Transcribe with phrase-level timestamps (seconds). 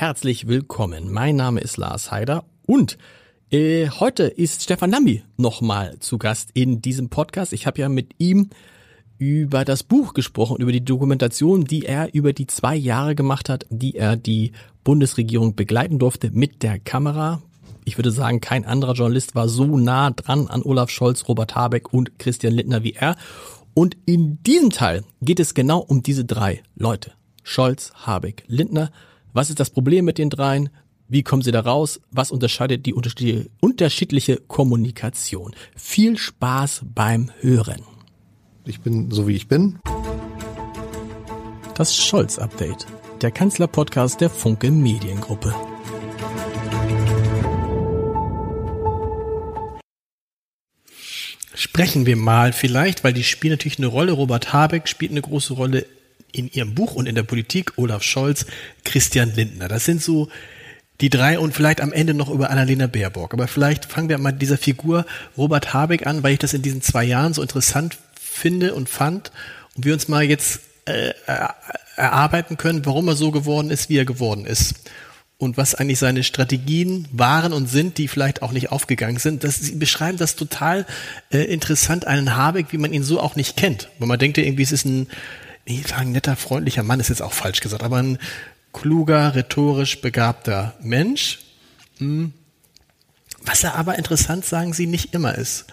[0.00, 1.12] herzlich willkommen.
[1.12, 2.98] Mein Name ist Lars Heider und
[3.50, 7.52] äh, heute ist Stefan Lambi nochmal zu Gast in diesem Podcast.
[7.52, 8.50] Ich habe ja mit ihm
[9.18, 13.66] über das Buch gesprochen, über die Dokumentation, die er über die zwei Jahre gemacht hat,
[13.70, 14.52] die er die
[14.84, 17.42] Bundesregierung begleiten durfte mit der Kamera.
[17.84, 21.92] Ich würde sagen, kein anderer Journalist war so nah dran an Olaf Scholz, Robert Habeck
[21.92, 23.16] und Christian Lindner wie er.
[23.74, 27.14] Und in diesem Teil geht es genau um diese drei Leute.
[27.42, 28.92] Scholz, Habeck, Lindner.
[29.34, 30.70] Was ist das Problem mit den dreien?
[31.06, 32.00] Wie kommen sie da raus?
[32.10, 35.54] Was unterscheidet die unterschiedliche Kommunikation?
[35.76, 37.82] Viel Spaß beim Hören.
[38.64, 39.78] Ich bin so wie ich bin.
[41.74, 42.86] Das Scholz-Update.
[43.20, 45.54] Der Kanzler-Podcast der Funke Mediengruppe.
[51.54, 54.12] Sprechen wir mal vielleicht, weil die spielen natürlich eine Rolle.
[54.12, 55.86] Robert Habeck spielt eine große Rolle
[56.32, 58.46] in ihrem Buch und in der Politik Olaf Scholz,
[58.84, 59.68] Christian Lindner.
[59.68, 60.28] Das sind so
[61.00, 63.32] die drei und vielleicht am Ende noch über Annalena Baerbock.
[63.32, 66.62] Aber vielleicht fangen wir mal mit dieser Figur Robert Habeck an, weil ich das in
[66.62, 69.30] diesen zwei Jahren so interessant finde und fand
[69.76, 71.12] und wir uns mal jetzt äh,
[71.96, 74.74] erarbeiten können, warum er so geworden ist, wie er geworden ist.
[75.40, 79.44] Und was eigentlich seine Strategien waren und sind, die vielleicht auch nicht aufgegangen sind.
[79.44, 80.84] Das, Sie beschreiben das total
[81.30, 83.88] äh, interessant, einen Habeck, wie man ihn so auch nicht kennt.
[84.00, 85.06] Weil man denkt ja irgendwie, es ist ein
[85.68, 88.18] nee, sagen netter, freundlicher Mann ist jetzt auch falsch gesagt, aber ein
[88.72, 91.40] kluger, rhetorisch begabter Mensch.
[91.98, 92.32] Hm.
[93.42, 95.66] Was er aber interessant, sagen Sie, nicht immer ist.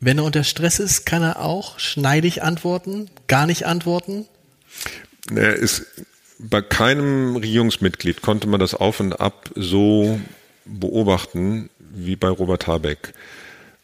[0.00, 4.26] Wenn er unter Stress ist, kann er auch schneidig antworten, gar nicht antworten.
[5.34, 5.86] Er ist
[6.38, 10.20] bei keinem Regierungsmitglied konnte man das auf und ab so
[10.64, 13.12] beobachten wie bei Robert Habeck.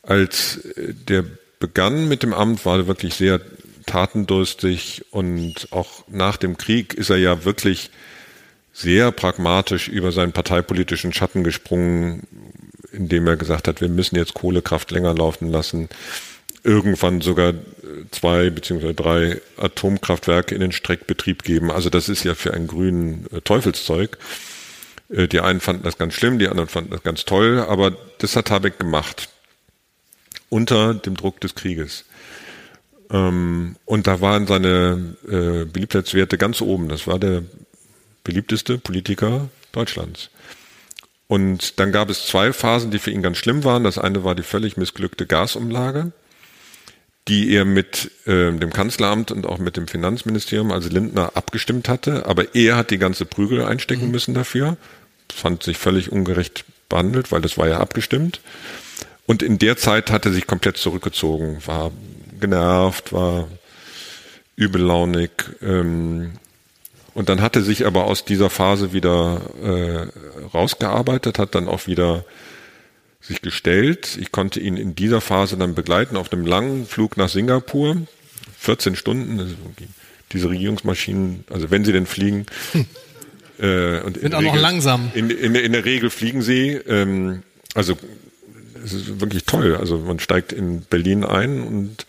[0.02, 1.24] Als der
[1.60, 3.40] begann mit dem Amt, war er wirklich sehr
[3.88, 7.90] tatendurstig und auch nach dem Krieg ist er ja wirklich
[8.72, 12.22] sehr pragmatisch über seinen parteipolitischen Schatten gesprungen,
[12.92, 15.88] indem er gesagt hat, wir müssen jetzt Kohlekraft länger laufen lassen.
[16.62, 17.54] Irgendwann sogar
[18.10, 21.70] zwei beziehungsweise drei Atomkraftwerke in den Streckbetrieb geben.
[21.70, 24.18] Also das ist ja für einen grünen äh, Teufelszeug.
[25.08, 28.36] Äh, die einen fanden das ganz schlimm, die anderen fanden das ganz toll, aber das
[28.36, 29.28] hat Habeck gemacht.
[30.50, 32.04] Unter dem Druck des Krieges.
[33.10, 36.88] Ähm, und da waren seine äh, Beliebtheitswerte ganz oben.
[36.88, 37.42] Das war der
[38.24, 40.30] beliebteste Politiker Deutschlands.
[41.26, 43.84] Und dann gab es zwei Phasen, die für ihn ganz schlimm waren.
[43.84, 46.12] Das eine war die völlig missglückte Gasumlage,
[47.28, 52.26] die er mit äh, dem Kanzleramt und auch mit dem Finanzministerium, also Lindner, abgestimmt hatte.
[52.26, 54.10] Aber er hat die ganze Prügel einstecken mhm.
[54.10, 54.78] müssen dafür.
[55.30, 58.40] Fand sich völlig ungerecht behandelt, weil das war ja abgestimmt.
[59.26, 61.92] Und in der Zeit hat er sich komplett zurückgezogen, war
[62.38, 63.48] genervt, war
[64.56, 65.30] übellaunig.
[65.62, 66.32] Ähm,
[67.14, 71.86] und dann hat er sich aber aus dieser Phase wieder äh, rausgearbeitet, hat dann auch
[71.86, 72.24] wieder
[73.20, 74.16] sich gestellt.
[74.20, 77.96] Ich konnte ihn in dieser Phase dann begleiten auf einem langen Flug nach Singapur.
[78.58, 79.40] 14 Stunden.
[79.40, 79.54] Also
[80.32, 82.46] diese Regierungsmaschinen, also wenn sie denn fliegen.
[83.58, 85.10] äh, und Sind auch Regel, noch langsam.
[85.14, 86.72] In, in, in, der Regel fliegen sie.
[86.72, 87.42] Ähm,
[87.74, 87.96] also
[88.84, 89.76] es ist wirklich toll.
[89.76, 92.06] Also man steigt in Berlin ein und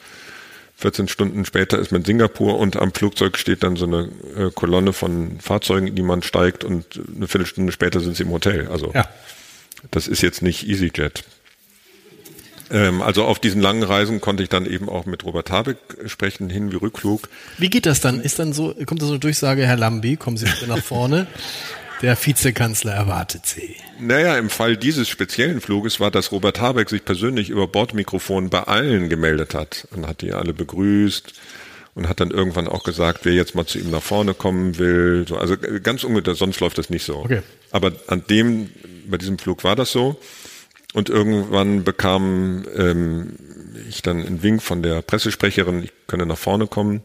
[0.80, 4.50] 14 Stunden später ist man in Singapur und am Flugzeug steht dann so eine äh,
[4.54, 8.70] Kolonne von Fahrzeugen, in die man steigt und eine Viertelstunde später sind sie im Hotel.
[8.70, 9.06] Also ja.
[9.92, 11.26] das ist jetzt nicht EasyJet.
[12.72, 16.50] Ähm, also auf diesen langen Reisen konnte ich dann eben auch mit Robert Habeck sprechen,
[16.50, 17.28] hin wie Rückflug.
[17.58, 18.22] Wie geht das dann?
[18.22, 21.28] Ist dann so, kommt da so eine Durchsage, Herr Lambi, kommen Sie bitte nach vorne?
[22.02, 23.76] Der Vizekanzler erwartet Sie.
[24.00, 28.64] Naja, im Fall dieses speziellen Fluges war, dass Robert Habeck sich persönlich über Bordmikrofon bei
[28.64, 31.34] allen gemeldet hat und hat die alle begrüßt
[31.96, 35.26] und hat dann irgendwann auch gesagt, wer jetzt mal zu ihm nach vorne kommen will.
[35.28, 37.18] So, also ganz ungefähr, sonst läuft das nicht so.
[37.18, 37.42] Okay.
[37.72, 38.70] Aber an dem,
[39.08, 40.20] bei diesem Flug war das so.
[40.94, 43.34] Und irgendwann bekam ähm,
[43.90, 47.02] ich dann einen Wink von der Pressesprecherin, ich könne nach vorne kommen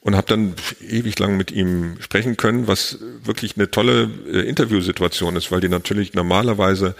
[0.00, 5.36] und habe dann ewig lang mit ihm sprechen können, was wirklich eine tolle äh, Interviewsituation
[5.36, 6.94] ist, weil die natürlich normalerweise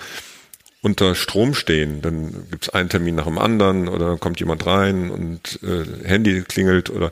[0.83, 2.03] unter Strom stehen.
[2.03, 6.43] Dann gibt's einen Termin nach dem anderen oder dann kommt jemand rein und äh, Handy
[6.43, 7.11] klingelt oder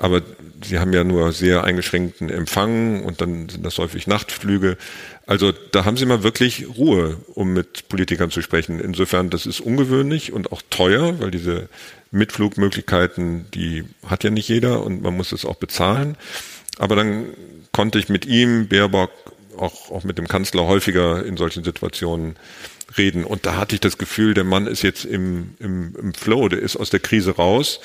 [0.00, 0.22] aber
[0.64, 4.78] sie haben ja nur sehr eingeschränkten Empfang und dann sind das häufig Nachtflüge.
[5.26, 8.80] Also da haben sie mal wirklich Ruhe, um mit Politikern zu sprechen.
[8.80, 11.68] Insofern, das ist ungewöhnlich und auch teuer, weil diese
[12.12, 16.16] Mitflugmöglichkeiten, die hat ja nicht jeder und man muss es auch bezahlen.
[16.78, 17.26] Aber dann
[17.70, 19.10] konnte ich mit ihm, Baerbock,
[19.58, 22.36] auch, auch mit dem Kanzler häufiger in solchen Situationen
[22.96, 23.24] reden.
[23.24, 26.60] Und da hatte ich das Gefühl, der Mann ist jetzt im, im, im Flow, der
[26.60, 27.80] ist aus der Krise raus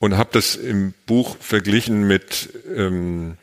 [0.00, 3.36] und habe das im Buch verglichen mit ähm,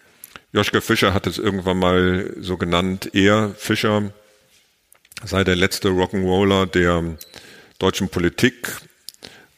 [0.51, 4.11] Joschka Fischer hat es irgendwann mal so genannt, er, Fischer,
[5.23, 7.17] sei der letzte Rock'n'Roller der
[7.79, 8.75] deutschen Politik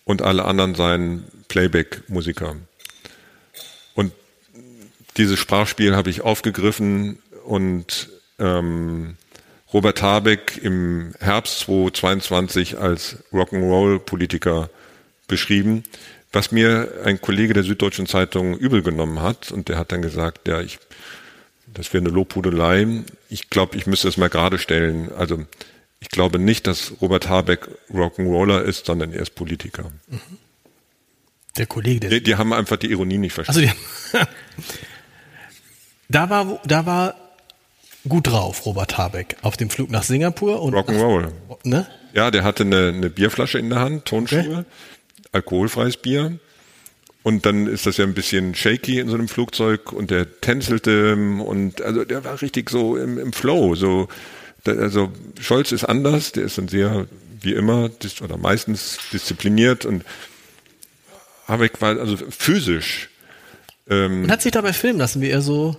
[0.03, 2.57] und alle anderen seien Playback-Musiker.
[3.95, 4.11] Und
[5.15, 8.09] dieses Sprachspiel habe ich aufgegriffen und
[8.39, 9.15] ähm,
[9.71, 14.69] Robert Habeck im Herbst 2022 als Rock'n'Roll-Politiker
[15.27, 15.83] beschrieben,
[16.31, 19.51] was mir ein Kollege der Süddeutschen Zeitung übel genommen hat.
[19.51, 20.79] Und der hat dann gesagt, ja, ich,
[21.73, 23.03] das wäre eine Lobhudelei.
[23.29, 25.11] Ich glaube, ich müsste es mal gerade stellen.
[25.13, 25.45] Also
[25.99, 29.91] ich glaube nicht, dass Robert Habeck Rock'n'Roller ist, sondern er ist Politiker.
[31.57, 33.71] Der Kollege, der die, die haben einfach die Ironie nicht verstanden.
[34.13, 34.27] Also
[36.09, 37.15] da war, da war
[38.07, 40.61] gut drauf, Robert Habeck, auf dem Flug nach Singapur.
[40.61, 41.31] und Rock'n'Roll.
[41.63, 41.87] Ne?
[42.13, 44.65] Ja, der hatte eine, eine Bierflasche in der Hand, Tonschuhe, okay.
[45.31, 46.39] Alkoholfreies Bier.
[47.21, 51.13] Und dann ist das ja ein bisschen shaky in so einem Flugzeug und der tänzelte
[51.13, 53.75] und also der war richtig so im, im Flow.
[53.75, 54.07] So,
[54.65, 57.07] also Scholz ist anders, der ist dann sehr,
[57.41, 57.91] wie immer,
[58.23, 60.05] oder meistens diszipliniert und
[61.45, 63.09] Habeck war also physisch.
[63.89, 65.75] Ähm, und hat sich dabei filmen lassen, wie er so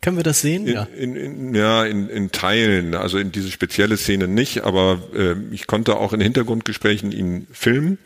[0.00, 0.66] können wir das sehen?
[0.66, 2.94] In, ja, in, in, ja in, in Teilen.
[2.94, 7.98] Also in diese spezielle Szene nicht, aber äh, ich konnte auch in Hintergrundgesprächen ihn filmen,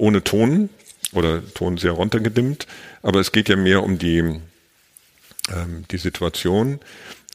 [0.00, 0.70] ohne Ton
[1.12, 2.66] oder Ton sehr runtergedimmt.
[3.02, 6.80] Aber es geht ja mehr um die, ähm, die Situation.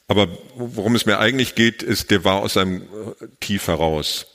[0.08, 4.28] Aber worum es mir eigentlich geht, ist, der war aus seinem äh, Tief heraus.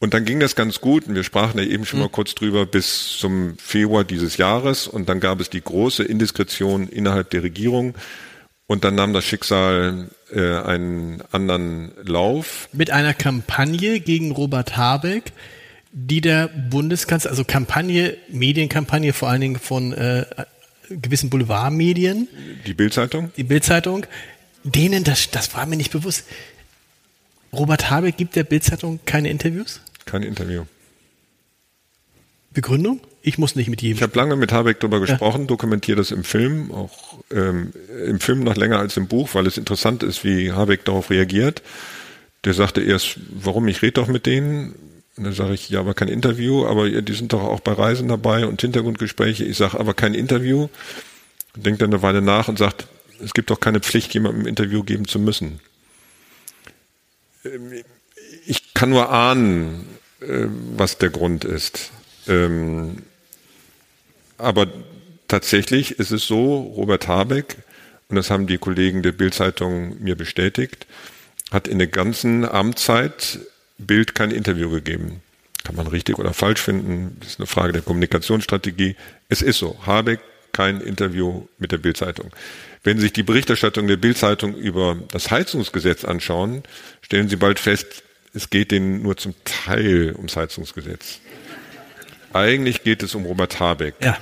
[0.00, 2.12] Und dann ging das ganz gut und wir sprachen ja eben schon mal mhm.
[2.12, 7.30] kurz drüber bis zum Februar dieses Jahres und dann gab es die große Indiskretion innerhalb
[7.30, 7.94] der Regierung
[8.68, 12.68] und dann nahm das Schicksal äh, einen anderen Lauf.
[12.72, 15.32] Mit einer Kampagne gegen Robert Habeck,
[15.92, 20.26] die der Bundeskanzler, also Kampagne, Medienkampagne vor allen Dingen von äh,
[20.88, 22.28] gewissen Boulevardmedien.
[22.66, 23.32] Die Bildzeitung?
[23.36, 24.06] Die Bildzeitung.
[24.64, 26.24] Denen, das, das war mir nicht bewusst.
[27.52, 29.80] Robert Habeck gibt der Bildzeitung keine Interviews?
[30.04, 30.64] Kein Interview.
[32.52, 33.00] Begründung?
[33.22, 33.96] Ich muss nicht mit jedem.
[33.96, 35.46] Ich habe lange mit Habeck darüber gesprochen, ja.
[35.46, 37.72] dokumentiere das im Film, auch ähm,
[38.06, 41.62] im Film noch länger als im Buch, weil es interessant ist, wie Habeck darauf reagiert.
[42.44, 44.74] Der sagte erst, warum, ich rede doch mit denen.
[45.18, 48.06] Und dann sage ich, ja, aber kein Interview, aber die sind doch auch bei Reisen
[48.06, 49.44] dabei und Hintergrundgespräche.
[49.44, 50.68] Ich sage, aber kein Interview.
[51.56, 52.86] Denkt dann eine Weile nach und sagt,
[53.22, 55.58] es gibt doch keine Pflicht, jemandem ein Interview geben zu müssen.
[57.44, 57.82] Ähm,
[58.46, 59.86] ich kann nur ahnen,
[60.20, 61.90] äh, was der Grund ist.
[62.28, 63.02] Ähm,
[64.36, 64.68] aber
[65.26, 67.56] tatsächlich ist es so, Robert Habeck,
[68.08, 70.86] und das haben die Kollegen der Bild-Zeitung mir bestätigt,
[71.50, 73.40] hat in der ganzen Amtszeit
[73.78, 75.22] Bild kein Interview gegeben.
[75.64, 78.96] Kann man richtig oder falsch finden, das ist eine Frage der Kommunikationsstrategie.
[79.28, 80.20] Es ist so, Habeck
[80.52, 82.30] kein Interview mit der Bild-Zeitung.
[82.82, 86.62] Wenn Sie sich die Berichterstattung der Bild-Zeitung über das Heizungsgesetz anschauen,
[87.02, 88.02] stellen Sie bald fest,
[88.34, 91.20] es geht denen nur zum Teil ums Heizungsgesetz.
[92.32, 93.94] Eigentlich geht es um Robert Habeck.
[94.02, 94.18] Ja.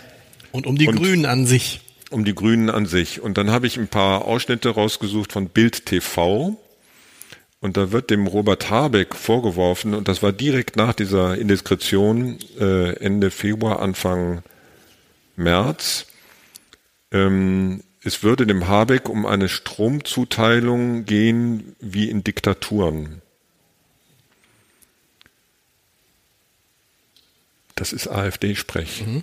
[0.53, 1.81] Und um die und Grünen an sich.
[2.11, 3.21] Um die Grünen an sich.
[3.21, 6.57] Und dann habe ich ein paar Ausschnitte rausgesucht von Bild TV.
[7.67, 12.93] Und da wird dem Robert Habeck vorgeworfen, und das war direkt nach dieser Indiskretion äh,
[13.01, 14.45] Ende Februar, Anfang
[15.35, 16.07] März,
[17.11, 23.21] ähm, es würde dem Habeck um eine Stromzuteilung gehen wie in Diktaturen.
[27.75, 29.05] Das ist AfD-Sprech.
[29.05, 29.23] Mhm.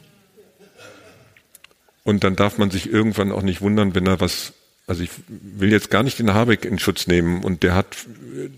[2.04, 4.52] Und dann darf man sich irgendwann auch nicht wundern, wenn er was,
[4.88, 7.96] also ich will jetzt gar nicht den Habeck in Schutz nehmen und der hat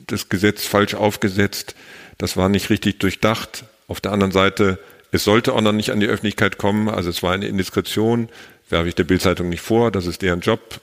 [0.08, 1.76] das Gesetz falsch aufgesetzt,
[2.18, 3.66] das war nicht richtig durchdacht.
[3.88, 4.80] Auf der anderen Seite,
[5.12, 8.30] es sollte auch noch nicht an die Öffentlichkeit kommen, also es war eine Indiskretion,
[8.70, 10.82] werfe ich der Bildzeitung nicht vor, das ist deren Job,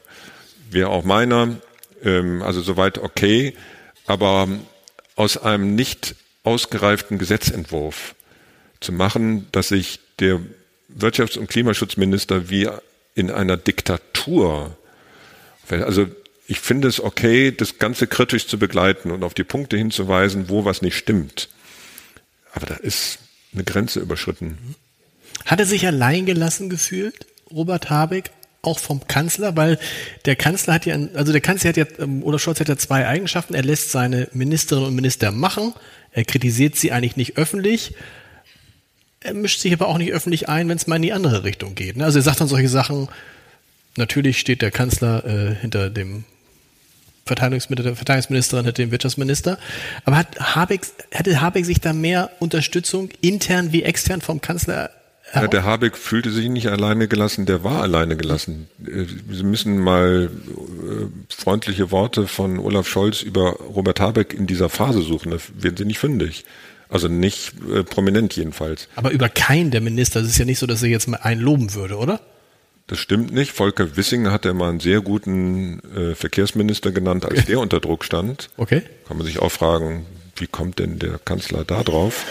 [0.71, 1.57] wäre auch meiner,
[2.05, 3.55] ähm, also soweit okay,
[4.07, 4.49] aber
[5.17, 8.15] aus einem nicht ausgereiften Gesetzentwurf
[8.81, 10.41] zu machen, dass sich der
[10.97, 12.69] Wirtschafts- und Klimaschutzminister wie
[13.15, 14.77] in einer Diktatur.
[15.81, 16.07] Also
[16.47, 20.65] ich finde es okay, das Ganze kritisch zu begleiten und auf die Punkte hinzuweisen, wo
[20.65, 21.49] was nicht stimmt.
[22.53, 23.19] Aber da ist
[23.55, 24.59] eine Grenze überschritten.
[25.47, 29.57] Hat er sich allein gelassen gefühlt, Robert Habeck, auch vom Kanzler?
[29.57, 29.79] Weil
[30.27, 33.07] der Kanzler hat ja, also der Kanzler hat ja, ähm, Olaf Scholz hat ja zwei
[33.07, 33.55] Eigenschaften.
[33.55, 35.73] Er lässt seine Ministerinnen und Minister machen.
[36.13, 37.95] Er kritisiert sie eigentlich nicht öffentlich
[39.25, 41.75] er mischt sich aber auch nicht öffentlich ein, wenn es mal in die andere Richtung
[41.75, 41.97] geht.
[41.97, 42.05] Ne?
[42.05, 43.09] Also er sagt dann solche Sachen,
[43.97, 46.25] natürlich steht der Kanzler äh, hinter dem
[47.25, 49.59] Verteidigungsminister, der Verteidigungsministerin, hinter dem Wirtschaftsminister.
[50.05, 54.91] Aber hat Habeck, hätte Habeck sich da mehr Unterstützung intern wie extern vom Kanzler
[55.33, 58.69] Ja, der Habeck fühlte sich nicht alleine gelassen, der war alleine gelassen.
[58.85, 64.69] Äh, Sie müssen mal äh, freundliche Worte von Olaf Scholz über Robert Habeck in dieser
[64.69, 65.31] Phase suchen.
[65.31, 66.45] Da werden Sie nicht fündig.
[66.89, 68.89] Also nicht äh, prominent jedenfalls.
[68.97, 70.21] Aber über keinen der Minister.
[70.21, 72.21] Es ist ja nicht so, dass er jetzt mal einen loben würde, oder?
[72.87, 73.53] Das stimmt nicht.
[73.53, 78.05] Volker Wissing hat er mal einen sehr guten äh, Verkehrsminister genannt, als der unter Druck
[78.05, 78.51] stand.
[78.57, 78.83] Okay.
[79.07, 82.27] Kann man sich auch fragen, wie kommt denn der Kanzler da drauf?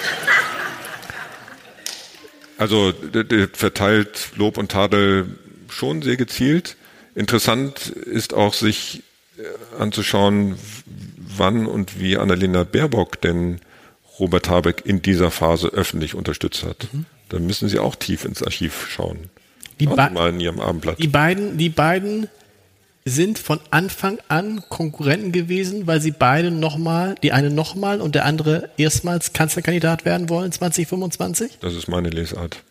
[2.58, 5.38] Also der, der verteilt Lob und Tadel
[5.70, 6.76] schon sehr gezielt.
[7.16, 9.02] Interessant ist auch, sich
[9.38, 10.60] äh, anzuschauen,
[11.16, 13.62] wann und wie Annalena Baerbock denn
[14.20, 16.88] Robert Habeck in dieser Phase öffentlich unterstützt hat.
[16.92, 17.06] Mhm.
[17.30, 19.30] Da müssen Sie auch tief ins Archiv schauen.
[19.82, 19.88] Die,
[20.60, 21.00] Abendblatt.
[21.00, 22.28] die beiden, die beiden
[23.04, 28.26] sind von Anfang an Konkurrenten gewesen, weil sie beide nochmal, die eine nochmal und der
[28.26, 31.58] andere erstmals Kanzlerkandidat werden wollen 2025?
[31.62, 32.64] Das ist meine Lesart.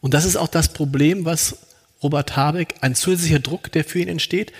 [0.00, 1.58] Und das ist auch das Problem, was
[2.02, 4.52] Robert Habeck, ein zusätzlicher Druck, der für ihn entsteht,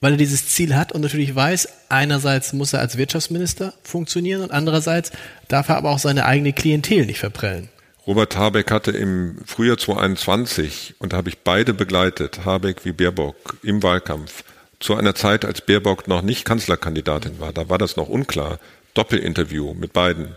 [0.00, 4.50] weil er dieses Ziel hat und natürlich weiß, einerseits muss er als Wirtschaftsminister funktionieren und
[4.50, 5.10] andererseits
[5.48, 7.68] darf er aber auch seine eigene Klientel nicht verprellen.
[8.06, 13.56] Robert Habeck hatte im Frühjahr 2021, und da habe ich beide begleitet, Habeck wie Baerbock,
[13.62, 14.44] im Wahlkampf,
[14.78, 17.52] zu einer Zeit, als Baerbock noch nicht Kanzlerkandidatin war.
[17.52, 18.58] Da war das noch unklar.
[18.94, 20.36] Doppelinterview mit beiden.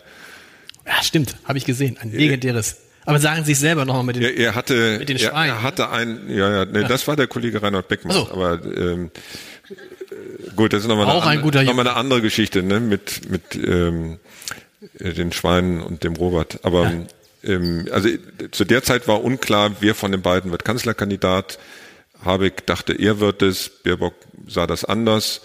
[0.86, 1.98] Ja, stimmt, habe ich gesehen.
[2.00, 2.78] Ein legendäres.
[3.06, 5.56] Aber sagen Sie es selber nochmal mit den, er, er hatte, mit den Schweinen.
[5.56, 8.14] er hatte ein, ja, ja, nee, das war der Kollege Reinhard Beckmann.
[8.16, 8.30] So.
[8.32, 9.12] Aber ähm,
[10.56, 13.30] gut, das ist nochmal eine, ein an- guter noch mal eine andere Geschichte, ne, mit
[13.30, 14.20] mit ähm,
[15.00, 16.60] äh, den Schweinen und dem Robert.
[16.64, 17.08] Aber ähm,
[17.44, 18.20] also äh,
[18.52, 21.60] zu der Zeit war unklar, wer von den beiden wird Kanzlerkandidat.
[22.24, 23.70] Habeck dachte, er wird es.
[23.70, 24.14] Baerbock
[24.48, 25.42] sah das anders.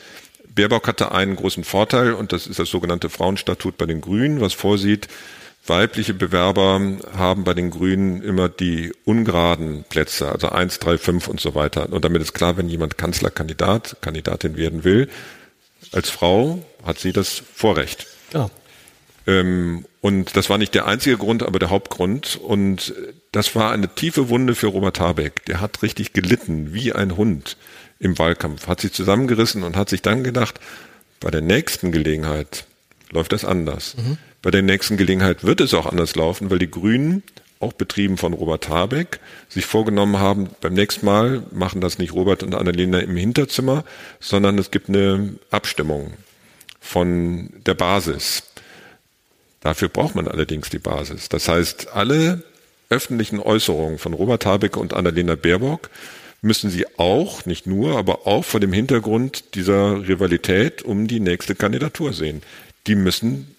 [0.55, 4.55] Baerbock hatte einen großen Vorteil und das ist das sogenannte Frauenstatut bei den Grünen, was
[4.55, 5.09] vorsieht,
[5.67, 6.81] weibliche Bewerber
[7.17, 11.91] haben bei den Grünen immer die ungeraden Plätze, also eins, drei, fünf und so weiter.
[11.91, 15.09] Und damit ist klar, wenn jemand Kanzlerkandidat, Kandidatin werden will,
[15.93, 18.07] als Frau hat sie das Vorrecht.
[18.31, 18.51] Genau.
[19.27, 22.37] Ähm, und das war nicht der einzige Grund, aber der Hauptgrund.
[22.37, 22.92] Und
[23.32, 25.46] das war eine tiefe Wunde für Robert Habeck.
[25.46, 27.56] Der hat richtig gelitten, wie ein Hund
[28.00, 30.61] im Wahlkampf, hat sich zusammengerissen und hat sich dann gedacht,
[31.20, 32.66] bei der nächsten Gelegenheit
[33.12, 33.96] läuft das anders.
[34.42, 37.23] Bei der nächsten Gelegenheit wird es auch anders laufen, weil die Grünen,
[37.58, 42.42] auch betrieben von Robert Habeck, sich vorgenommen haben, beim nächsten Mal machen das nicht Robert
[42.42, 43.84] und Annalena im Hinterzimmer,
[44.20, 46.12] sondern es gibt eine Abstimmung
[46.78, 48.42] von der Basis.
[49.64, 51.30] Dafür braucht man allerdings die Basis.
[51.30, 52.42] Das heißt, alle
[52.90, 55.88] öffentlichen Äußerungen von Robert Habeck und Annalena Baerbock
[56.42, 61.54] müssen sie auch, nicht nur, aber auch vor dem Hintergrund dieser Rivalität um die nächste
[61.54, 62.42] Kandidatur sehen.
[62.87, 63.56] Die müssen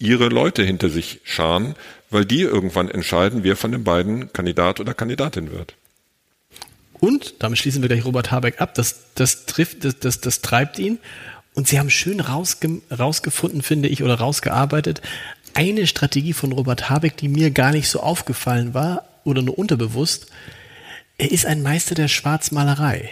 [0.00, 1.76] ihre Leute hinter sich scharen,
[2.10, 5.74] weil die irgendwann entscheiden, wer von den beiden Kandidat oder Kandidatin wird.
[6.98, 10.80] Und, damit schließen wir gleich Robert Habeck ab, das, das trifft, das, das, das treibt
[10.80, 10.98] ihn.
[11.54, 15.02] Und sie haben schön rausge, rausgefunden, finde ich, oder rausgearbeitet,
[15.54, 20.28] eine Strategie von Robert Habeck, die mir gar nicht so aufgefallen war oder nur unterbewusst.
[21.18, 23.10] Er ist ein Meister der Schwarzmalerei.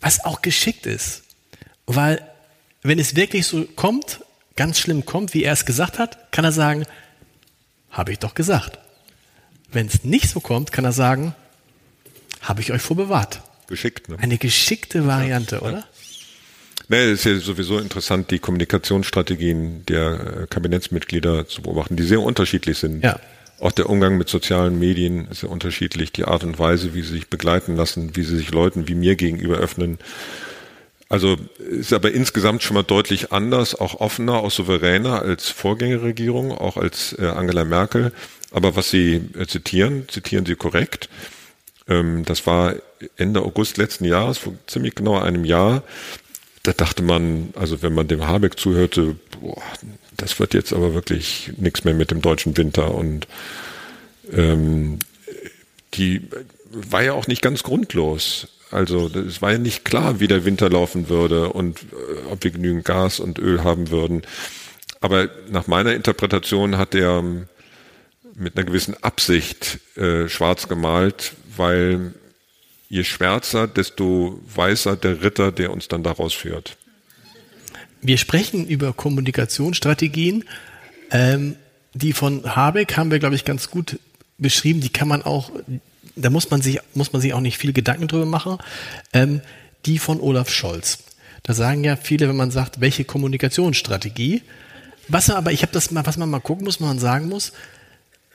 [0.00, 1.24] Was auch geschickt ist.
[1.86, 2.26] Weil,
[2.82, 4.20] wenn es wirklich so kommt,
[4.56, 6.86] ganz schlimm kommt, wie er es gesagt hat, kann er sagen,
[7.90, 8.78] habe ich doch gesagt.
[9.70, 11.34] Wenn es nicht so kommt, kann er sagen,
[12.40, 13.42] habe ich euch vorbewahrt.
[13.66, 14.18] Geschickt, ne?
[14.18, 15.84] Eine geschickte Variante, oder?
[16.88, 22.78] Es ist ja sowieso interessant, die Kommunikationsstrategien der äh, Kabinettsmitglieder zu beobachten, die sehr unterschiedlich
[22.78, 23.04] sind.
[23.04, 23.20] Ja.
[23.60, 27.14] Auch der Umgang mit sozialen Medien ist ja unterschiedlich, die Art und Weise, wie sie
[27.14, 29.98] sich begleiten lassen, wie sie sich Leuten wie mir gegenüber öffnen.
[31.08, 36.76] Also ist aber insgesamt schon mal deutlich anders, auch offener, auch souveräner als Vorgängerregierung, auch
[36.76, 38.12] als äh, Angela Merkel.
[38.52, 41.08] Aber was Sie äh, zitieren, zitieren Sie korrekt.
[41.88, 42.74] Ähm, das war
[43.16, 45.82] Ende August letzten Jahres, vor ziemlich genau einem Jahr.
[46.68, 49.62] Da dachte man, also wenn man dem Habeck zuhörte, boah,
[50.18, 53.26] das wird jetzt aber wirklich nichts mehr mit dem deutschen Winter und
[54.30, 54.98] ähm,
[55.94, 56.28] die
[56.70, 58.48] war ja auch nicht ganz grundlos.
[58.70, 62.50] Also es war ja nicht klar, wie der Winter laufen würde und äh, ob wir
[62.50, 64.20] genügend Gas und Öl haben würden.
[65.00, 67.46] Aber nach meiner Interpretation hat er ähm,
[68.34, 72.12] mit einer gewissen Absicht äh, schwarz gemalt, weil
[72.88, 76.76] je schwärzer, desto weißer der Ritter, der uns dann daraus führt.
[78.00, 80.44] Wir sprechen über Kommunikationsstrategien.
[81.10, 81.56] Ähm,
[81.94, 83.98] die von Habeck haben wir, glaube ich, ganz gut
[84.36, 84.80] beschrieben.
[84.80, 85.50] Die kann man auch,
[86.16, 88.58] da muss man sich, muss man sich auch nicht viel Gedanken drüber machen.
[89.12, 89.40] Ähm,
[89.86, 90.98] die von Olaf Scholz.
[91.42, 94.42] Da sagen ja viele, wenn man sagt, welche Kommunikationsstrategie.
[95.08, 97.52] Was aber, ich habe das mal, was man mal gucken muss, man sagen muss,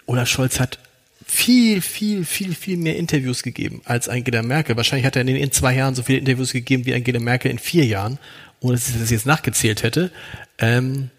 [0.05, 0.79] Olaf Scholz hat
[1.25, 4.75] viel, viel, viel, viel mehr Interviews gegeben als Angela Merkel.
[4.75, 7.86] Wahrscheinlich hat er in zwei Jahren so viele Interviews gegeben wie Angela Merkel in vier
[7.86, 8.20] Jahren,
[8.60, 10.12] ohne dass ich das jetzt nachgezählt hätte.
[10.58, 11.10] Ähm,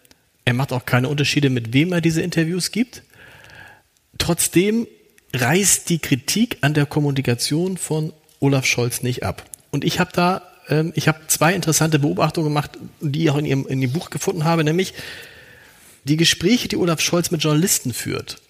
[0.45, 3.03] er macht auch keine Unterschiede, mit wem er diese Interviews gibt.
[4.19, 4.87] Trotzdem
[5.33, 9.45] reißt die Kritik an der Kommunikation von Olaf Scholz nicht ab.
[9.71, 13.47] Und ich habe da, ähm, ich habe zwei interessante Beobachtungen gemacht, die ich auch in,
[13.47, 14.95] ihrem, in dem Buch gefunden habe, nämlich
[16.05, 18.41] die Gespräche, die Olaf Scholz mit Journalisten führt,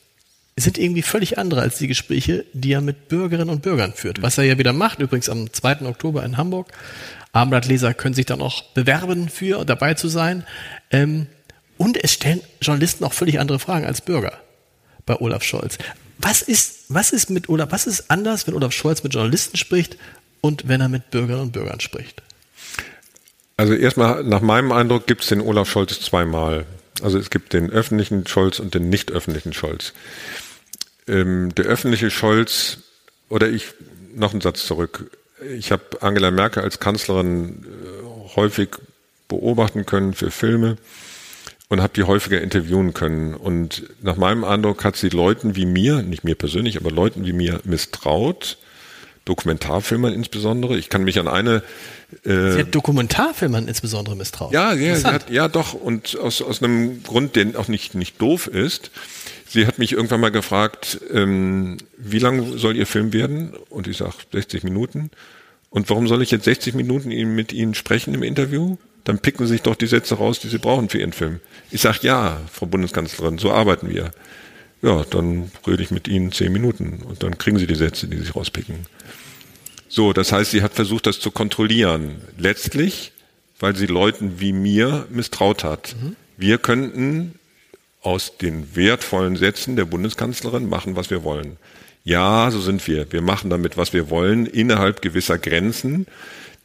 [0.57, 4.23] sind irgendwie völlig andere als die Gespräche, die er mit Bürgerinnen und Bürgern führt.
[4.23, 5.83] Was er ja wieder macht, übrigens am 2.
[5.83, 6.69] Oktober in Hamburg.
[7.33, 10.45] Abendblattleser können sich dann auch bewerben für dabei zu sein.
[10.93, 11.27] Ähm,
[11.77, 14.39] und es stellen Journalisten auch völlig andere Fragen als Bürger
[15.07, 15.79] bei Olaf Scholz.
[16.19, 19.99] Was ist, was ist mit Olaf, was ist anders, wenn Olaf Scholz mit Journalisten spricht
[20.41, 22.23] und wenn er mit Bürgerinnen und Bürgern spricht?
[23.57, 26.67] Also erstmal, nach meinem Eindruck gibt es den Olaf Scholz zweimal.
[27.03, 29.93] Also es gibt den öffentlichen Scholz und den nicht öffentlichen Scholz.
[31.07, 32.79] Ähm, der öffentliche Scholz,
[33.29, 33.67] oder ich,
[34.15, 35.11] noch einen Satz zurück.
[35.57, 38.71] Ich habe Angela Merkel als Kanzlerin äh, häufig
[39.29, 40.77] beobachten können für Filme
[41.69, 43.35] und habe die häufiger interviewen können.
[43.35, 47.33] Und nach meinem Eindruck hat sie Leuten wie mir, nicht mir persönlich, aber Leuten wie
[47.33, 48.59] mir misstraut,
[49.25, 50.77] Dokumentarfilmern insbesondere.
[50.77, 51.63] Ich kann mich an eine.
[52.25, 54.53] Äh, sie hat Dokumentarfilmern insbesondere misstraut.
[54.53, 55.73] Ja, ja, hat, ja, doch.
[55.73, 58.91] Und aus, aus einem Grund, der auch nicht, nicht doof ist.
[59.55, 63.55] Sie hat mich irgendwann mal gefragt, ähm, wie lang soll Ihr Film werden?
[63.71, 65.13] Und ich sage 60 Minuten.
[65.71, 68.79] Und warum soll ich jetzt 60 Minuten mit Ihnen sprechen im Interview?
[69.05, 71.39] Dann picken Sie sich doch die Sätze raus, die Sie brauchen für Ihren Film.
[71.71, 74.11] Ich sage, ja, Frau Bundeskanzlerin, so arbeiten wir.
[74.83, 78.19] Ja, dann rede ich mit Ihnen zehn Minuten und dann kriegen Sie die Sätze, die
[78.19, 78.87] Sie rauspicken.
[79.89, 82.17] So, das heißt, sie hat versucht, das zu kontrollieren.
[82.37, 83.13] Letztlich,
[83.61, 85.95] weil sie Leuten wie mir misstraut hat.
[86.03, 86.17] Mhm.
[86.37, 87.39] Wir könnten
[88.05, 91.57] aus den wertvollen Sätzen der Bundeskanzlerin machen, was wir wollen.
[92.05, 93.11] Ja, so sind wir.
[93.13, 96.07] Wir machen damit, was wir wollen, innerhalb gewisser Grenzen,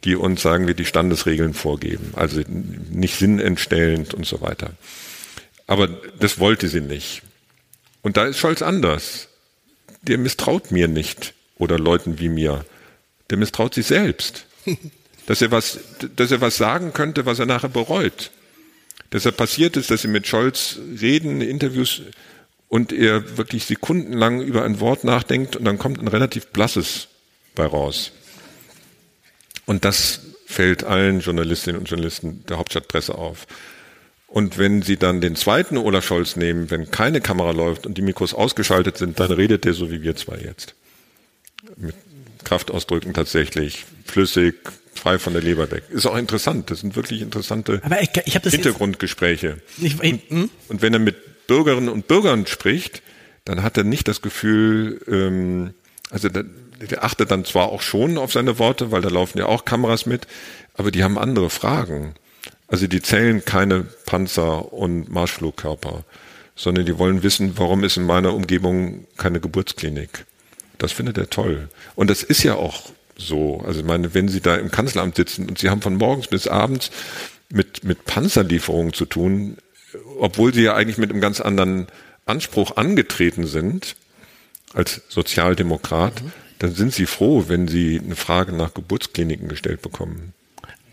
[0.04, 2.12] die uns, sagen wir, die Standesregeln vorgeben.
[2.14, 4.70] Also nicht sinnentstellend und so weiter.
[5.66, 7.22] Aber das wollte sie nicht.
[8.02, 9.28] Und da ist Scholz anders.
[10.02, 12.64] Der misstraut mir nicht oder Leuten wie mir
[13.30, 14.44] der misstraut sich selbst.
[15.26, 15.78] Dass er was,
[16.16, 18.32] dass er was sagen könnte, was er nachher bereut.
[19.12, 22.02] Deshalb passiert es, dass sie mit Scholz reden, Interviews,
[22.68, 27.08] und er wirklich sekundenlang über ein Wort nachdenkt und dann kommt ein relativ blasses
[27.56, 28.12] bei raus.
[29.66, 33.48] Und das fällt allen Journalistinnen und Journalisten der Hauptstadtpresse auf.
[34.28, 38.02] Und wenn Sie dann den zweiten Olaf Scholz nehmen, wenn keine Kamera läuft und die
[38.02, 40.76] Mikros ausgeschaltet sind, dann redet der so wie wir zwei jetzt.
[41.76, 41.96] Mit
[42.44, 44.54] Kraftausdrücken tatsächlich flüssig,
[44.94, 45.84] frei von der Leber weg.
[45.90, 46.70] Ist auch interessant.
[46.70, 49.58] Das sind wirklich interessante ich, ich Hintergrundgespräche.
[49.78, 50.50] Nicht, und, hm?
[50.68, 53.02] und, wenn er mit Bürgerinnen und Bürgern spricht,
[53.44, 55.74] dann hat er nicht das Gefühl, ähm,
[56.10, 56.44] also der,
[56.90, 60.06] der achtet dann zwar auch schon auf seine Worte, weil da laufen ja auch Kameras
[60.06, 60.26] mit,
[60.74, 62.14] aber die haben andere Fragen.
[62.68, 66.04] Also die zählen keine Panzer und Marschflugkörper,
[66.54, 70.24] sondern die wollen wissen, warum ist in meiner Umgebung keine Geburtsklinik?
[70.78, 71.68] Das findet er toll.
[71.96, 73.62] Und das ist ja auch so.
[73.66, 76.46] Also ich meine, wenn Sie da im Kanzleramt sitzen und Sie haben von morgens bis
[76.46, 76.90] abends
[77.50, 79.56] mit, mit Panzerlieferungen zu tun,
[80.18, 81.86] obwohl Sie ja eigentlich mit einem ganz anderen
[82.26, 83.96] Anspruch angetreten sind
[84.72, 86.32] als Sozialdemokrat, mhm.
[86.58, 90.32] dann sind Sie froh, wenn Sie eine Frage nach Geburtskliniken gestellt bekommen.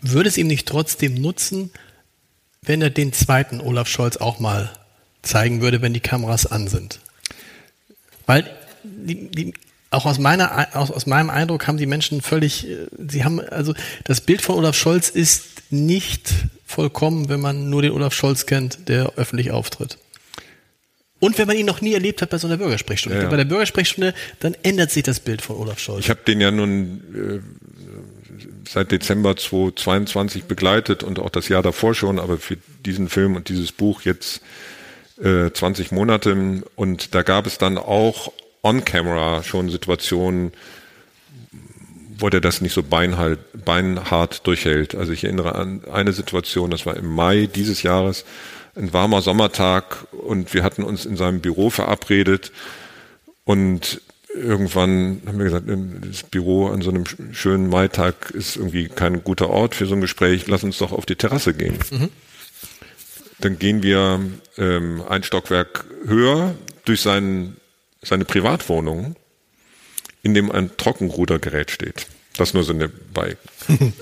[0.00, 1.70] Würde es ihm nicht trotzdem nutzen,
[2.62, 4.72] wenn er den zweiten Olaf Scholz auch mal
[5.22, 7.00] zeigen würde, wenn die Kameras an sind?
[8.26, 8.48] Weil
[8.82, 9.54] die, die,
[9.90, 13.74] auch aus meiner aus, aus meinem Eindruck haben die Menschen völlig, äh, sie haben also
[14.04, 16.32] das Bild von Olaf Scholz ist nicht
[16.66, 19.98] vollkommen, wenn man nur den Olaf Scholz kennt, der öffentlich auftritt.
[21.20, 23.18] Und wenn man ihn noch nie erlebt hat bei so einer Bürgersprechstunde.
[23.18, 23.30] Ja, ja.
[23.30, 26.04] Bei der Bürgersprechstunde, dann ändert sich das Bild von Olaf Scholz.
[26.04, 31.94] Ich habe den ja nun äh, seit Dezember 2022 begleitet und auch das Jahr davor
[31.94, 34.42] schon, aber für diesen Film und dieses Buch jetzt
[35.20, 36.62] äh, 20 Monate.
[36.76, 38.32] Und da gab es dann auch
[38.68, 40.52] on-camera schon Situationen,
[42.18, 44.94] wo der das nicht so beinhalt, beinhart durchhält.
[44.94, 48.24] Also ich erinnere an eine Situation, das war im Mai dieses Jahres,
[48.74, 52.52] ein warmer Sommertag und wir hatten uns in seinem Büro verabredet
[53.44, 54.00] und
[54.34, 59.50] irgendwann haben wir gesagt, das Büro an so einem schönen Maitag ist irgendwie kein guter
[59.50, 61.78] Ort für so ein Gespräch, lass uns doch auf die Terrasse gehen.
[61.90, 62.08] Mhm.
[63.40, 64.20] Dann gehen wir
[64.56, 66.54] ähm, ein Stockwerk höher
[66.84, 67.56] durch seinen
[68.02, 69.16] seine Privatwohnung,
[70.22, 72.06] in dem ein Trockenrudergerät steht.
[72.36, 73.36] Das nur so nebenbei.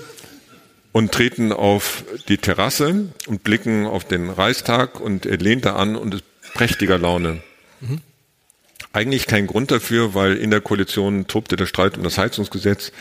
[0.91, 5.95] und treten auf die Terrasse und blicken auf den Reichstag und er lehnt da an
[5.95, 7.41] und ist prächtiger Laune.
[7.79, 8.01] Mhm.
[8.93, 12.91] eigentlich kein Grund dafür, weil in der Koalition tobte der Streit um das Heizungsgesetz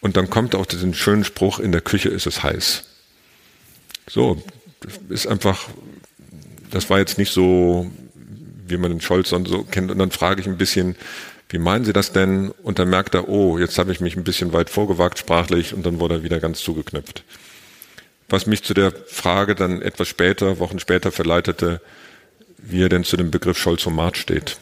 [0.00, 2.84] und dann kommt auch diesen schönen Spruch, in der Küche ist es heiß.
[4.08, 4.42] So,
[4.80, 5.68] das ist einfach,
[6.70, 7.90] das war jetzt nicht so,
[8.68, 10.96] wie man den Scholz so kennt und dann frage ich ein bisschen,
[11.48, 12.50] wie meinen Sie das denn?
[12.62, 15.86] Und dann merkt er, oh, jetzt habe ich mich ein bisschen weit vorgewagt sprachlich und
[15.86, 17.22] dann wurde er wieder ganz zugeknüpft.
[18.28, 21.80] Was mich zu der Frage dann etwas später, Wochen später verleitete,
[22.58, 24.56] wie er denn zu dem Begriff Scholzomat steht.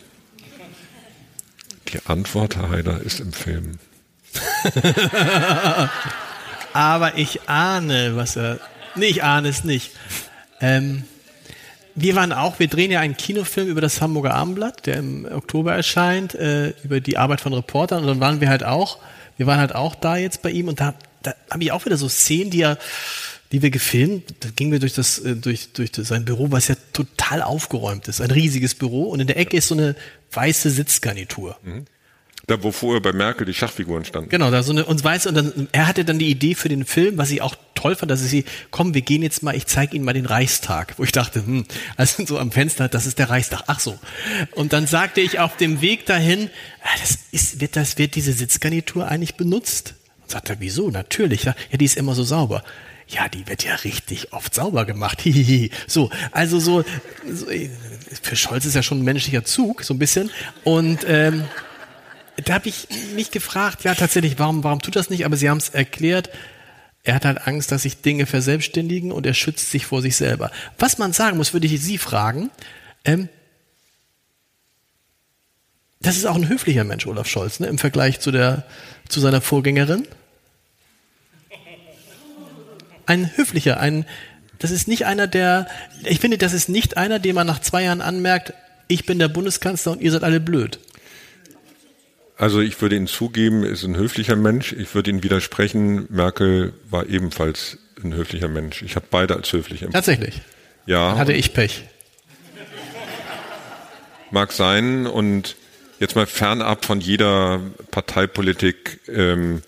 [1.88, 3.78] Die Antwort, Herr Heider, ist im Film.
[6.72, 8.58] Aber ich ahne, was er.
[8.96, 9.92] Nee, ich ahne es nicht.
[10.60, 11.04] Ähm,
[11.94, 15.74] wir waren auch, wir drehen ja einen Kinofilm über das Hamburger Abendblatt, der im Oktober
[15.74, 18.02] erscheint, äh, über die Arbeit von Reportern.
[18.02, 18.98] Und dann waren wir halt auch,
[19.36, 21.96] wir waren halt auch da jetzt bei ihm und da, da habe ich auch wieder
[21.96, 22.78] so Szenen, die er
[23.52, 26.74] die wir gefilmt, da gingen wir durch das, äh, durch, durch sein Büro, was ja
[26.92, 28.20] total aufgeräumt ist.
[28.20, 29.94] Ein riesiges Büro und in der Ecke ist so eine
[30.32, 31.56] weiße Sitzgarnitur.
[31.62, 31.84] Mhm.
[32.46, 34.28] Da, wo vorher bei Merkel die Schachfiguren standen.
[34.28, 36.84] Genau, da so eine, und weiß, und dann, er hatte dann die Idee für den
[36.84, 39.66] Film, was ich auch toll fand, dass ich sie, komm, wir gehen jetzt mal, ich
[39.66, 40.94] zeige Ihnen mal den Reichstag.
[40.98, 41.64] Wo ich dachte, hm,
[41.96, 43.62] also so am Fenster, das ist der Reichstag.
[43.66, 43.98] Ach so.
[44.52, 46.50] Und dann sagte ich auf dem Weg dahin,
[46.82, 49.94] ah, das ist, wird das, wird diese Sitzgarnitur eigentlich benutzt?
[50.22, 50.90] Und sagte, wieso?
[50.90, 52.62] Natürlich, ja, die ist immer so sauber
[53.08, 55.22] ja, die wird ja richtig oft sauber gemacht.
[55.86, 56.84] so, also so,
[57.30, 57.46] so,
[58.22, 60.30] für Scholz ist ja schon ein menschlicher Zug, so ein bisschen.
[60.64, 61.44] Und ähm,
[62.44, 65.24] da habe ich mich gefragt, ja tatsächlich, warum, warum tut das nicht?
[65.24, 66.30] Aber Sie haben es erklärt,
[67.02, 70.50] er hat halt Angst, dass sich Dinge verselbstständigen und er schützt sich vor sich selber.
[70.78, 72.50] Was man sagen muss, würde ich Sie fragen,
[73.04, 73.28] ähm,
[76.00, 78.64] das ist auch ein höflicher Mensch, Olaf Scholz, ne, im Vergleich zu, der,
[79.08, 80.06] zu seiner Vorgängerin
[83.06, 84.06] ein höflicher, ein,
[84.58, 85.66] das ist nicht einer, der,
[86.04, 88.52] ich finde, das ist nicht einer, dem man nach zwei Jahren anmerkt,
[88.88, 90.78] ich bin der Bundeskanzler und ihr seid alle blöd.
[92.36, 94.72] Also ich würde Ihnen zugeben, ist ein höflicher Mensch.
[94.72, 98.82] Ich würde Ihnen widersprechen, Merkel war ebenfalls ein höflicher Mensch.
[98.82, 99.92] Ich habe beide als höflich empfunden.
[99.92, 100.42] Tatsächlich?
[100.86, 101.10] Ja.
[101.10, 101.84] Dann hatte ich Pech.
[104.30, 105.56] Mag sein und
[106.00, 107.60] jetzt mal fernab von jeder
[107.92, 109.00] Parteipolitik.
[109.08, 109.62] Ähm,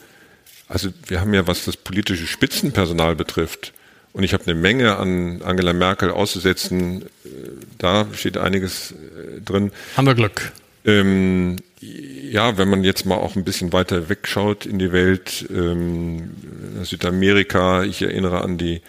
[0.66, 3.72] also wir haben ja, was das politische Spitzenpersonal betrifft,
[4.12, 7.28] und ich habe eine Menge an Angela Merkel auszusetzen, äh,
[7.76, 9.72] da steht einiges äh, drin.
[9.94, 10.52] Haben wir Glück.
[10.86, 16.30] Ähm, ja, wenn man jetzt mal auch ein bisschen weiter wegschaut in die Welt, ähm,
[16.82, 18.80] Südamerika, ich erinnere an die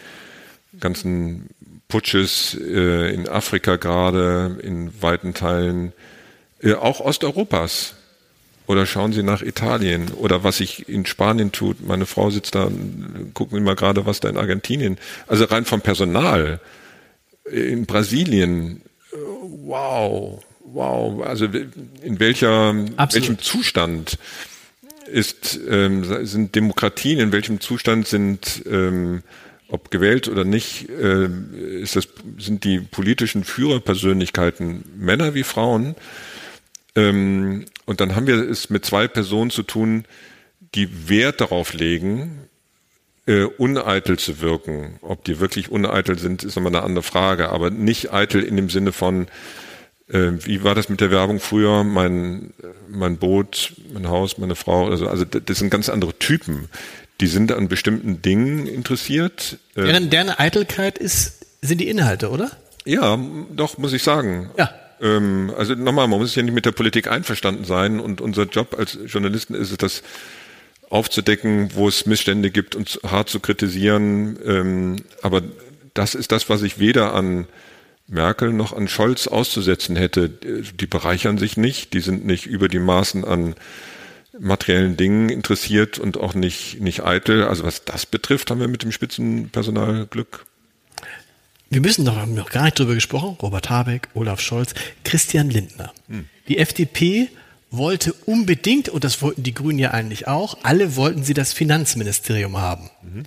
[0.79, 1.49] ganzen
[1.87, 5.93] Putsches äh, in Afrika gerade, in weiten Teilen,
[6.61, 7.95] äh, auch Osteuropas.
[8.67, 11.87] Oder schauen Sie nach Italien oder was sich in Spanien tut.
[11.87, 12.69] Meine Frau sitzt da,
[13.33, 14.97] gucken wir mal gerade, was da in Argentinien.
[15.25, 16.59] Also rein vom Personal.
[17.49, 18.81] In Brasilien,
[19.63, 21.21] wow, wow.
[21.25, 24.17] Also in welcher, welchem Zustand
[25.07, 29.23] ist, ähm, sind Demokratien, in welchem Zustand sind, ähm,
[29.69, 31.27] ob gewählt oder nicht, äh,
[31.81, 35.95] ist das, sind die politischen Führerpersönlichkeiten Männer wie Frauen?
[36.95, 40.05] Ähm, und dann haben wir es mit zwei Personen zu tun,
[40.75, 42.47] die Wert darauf legen,
[43.25, 44.99] äh, uneitel zu wirken.
[45.01, 48.69] Ob die wirklich uneitel sind, ist nochmal eine andere Frage, aber nicht eitel in dem
[48.69, 49.27] Sinne von,
[50.09, 51.83] äh, wie war das mit der Werbung früher?
[51.83, 52.53] Mein,
[52.89, 55.07] mein Boot, mein Haus, meine Frau oder so.
[55.07, 56.69] Also das sind ganz andere Typen.
[57.19, 59.57] Die sind an bestimmten Dingen interessiert.
[59.75, 62.51] Äh, deren, deren Eitelkeit ist, sind die Inhalte, oder?
[62.85, 63.19] Ja,
[63.53, 64.49] doch, muss ich sagen.
[64.57, 64.69] Ja.
[65.01, 68.75] Ähm, also nochmal, man muss ja nicht mit der Politik einverstanden sein und unser Job
[68.77, 70.03] als Journalisten ist es, das
[70.89, 74.39] aufzudecken, wo es Missstände gibt und hart zu kritisieren.
[74.45, 75.41] Ähm, aber
[75.93, 77.47] das ist das, was ich weder an
[78.07, 80.29] Merkel noch an Scholz auszusetzen hätte.
[80.29, 83.55] Die bereichern sich nicht, die sind nicht über die Maßen an
[84.39, 87.43] materiellen Dingen interessiert und auch nicht, nicht eitel.
[87.43, 90.45] Also was das betrifft, haben wir mit dem Spitzenpersonal Glück.
[91.69, 95.91] Wir müssen noch, haben noch gar nicht drüber gesprochen, Robert Habeck, Olaf Scholz, Christian Lindner.
[96.07, 96.25] Hm.
[96.47, 97.27] Die FDP
[97.71, 102.57] wollte unbedingt, und das wollten die Grünen ja eigentlich auch, alle wollten sie das Finanzministerium
[102.57, 102.89] haben.
[103.01, 103.23] Mhm.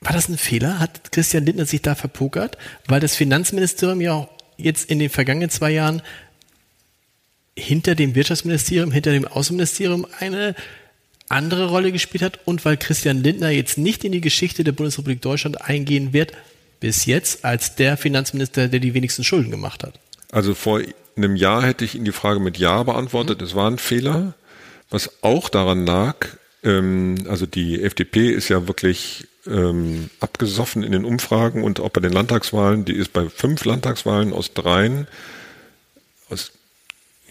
[0.00, 0.78] War das ein Fehler?
[0.78, 2.56] Hat Christian Lindner sich da verpokert?
[2.86, 6.02] Weil das Finanzministerium ja auch jetzt in den vergangenen zwei Jahren
[7.56, 10.54] hinter dem Wirtschaftsministerium, hinter dem Außenministerium eine
[11.28, 15.20] andere Rolle gespielt hat und weil Christian Lindner jetzt nicht in die Geschichte der Bundesrepublik
[15.20, 16.32] Deutschland eingehen wird,
[16.80, 19.98] bis jetzt als der Finanzminister, der die wenigsten Schulden gemacht hat?
[20.30, 20.80] Also vor
[21.16, 23.42] einem Jahr hätte ich Ihnen die Frage mit Ja beantwortet.
[23.42, 24.34] Es war ein Fehler,
[24.90, 26.26] was auch daran lag,
[26.62, 32.00] ähm, also die FDP ist ja wirklich ähm, abgesoffen in den Umfragen und auch bei
[32.00, 32.84] den Landtagswahlen.
[32.84, 35.06] Die ist bei fünf Landtagswahlen aus dreien,
[36.30, 36.52] aus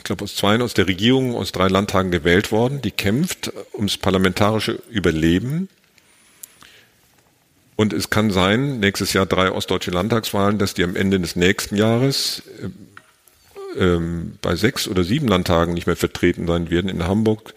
[0.08, 2.82] glaube aus zwei aus der Regierung, aus drei Landtagen gewählt worden.
[2.82, 5.70] Die kämpft ums parlamentarische Überleben.
[7.76, 11.76] Und es kann sein, nächstes Jahr drei ostdeutsche Landtagswahlen, dass die am Ende des nächsten
[11.76, 12.42] Jahres
[13.76, 16.90] äh, ähm, bei sechs oder sieben Landtagen nicht mehr vertreten sein werden.
[16.90, 17.54] In Hamburg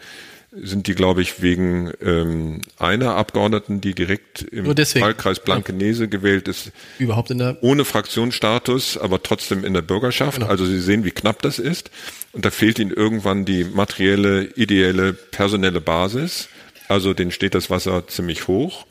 [0.52, 6.72] sind die, glaube ich, wegen ähm, einer Abgeordneten, die direkt im Wahlkreis Blankenese gewählt ist,
[6.98, 10.38] überhaupt in der ohne Fraktionsstatus, aber trotzdem in der Bürgerschaft.
[10.38, 10.50] Genau.
[10.50, 11.90] Also Sie sehen, wie knapp das ist.
[12.32, 16.48] Und da fehlt Ihnen irgendwann die materielle, ideelle, personelle Basis.
[16.88, 18.86] Also denen steht das Wasser ziemlich hoch.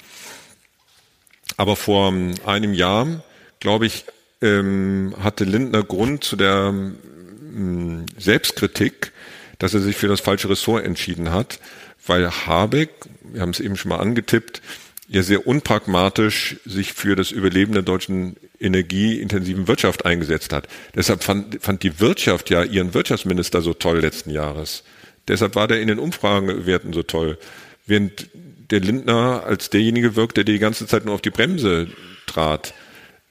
[1.57, 3.21] Aber vor ähm, einem Jahr,
[3.59, 4.05] glaube ich,
[4.41, 9.11] ähm, hatte Lindner Grund zu der ähm, Selbstkritik,
[9.59, 11.59] dass er sich für das falsche Ressort entschieden hat,
[12.07, 12.89] weil Habeck,
[13.21, 14.61] wir haben es eben schon mal angetippt,
[15.07, 20.67] ja sehr unpragmatisch sich für das Überleben der deutschen energieintensiven Wirtschaft eingesetzt hat.
[20.95, 24.83] Deshalb fand, fand die Wirtschaft ja ihren Wirtschaftsminister so toll letzten Jahres.
[25.27, 27.37] Deshalb war der in den Umfragewerten so toll.
[27.85, 28.29] Während
[28.69, 31.87] der Lindner als derjenige wirkt, der die ganze Zeit nur auf die Bremse
[32.27, 32.73] trat.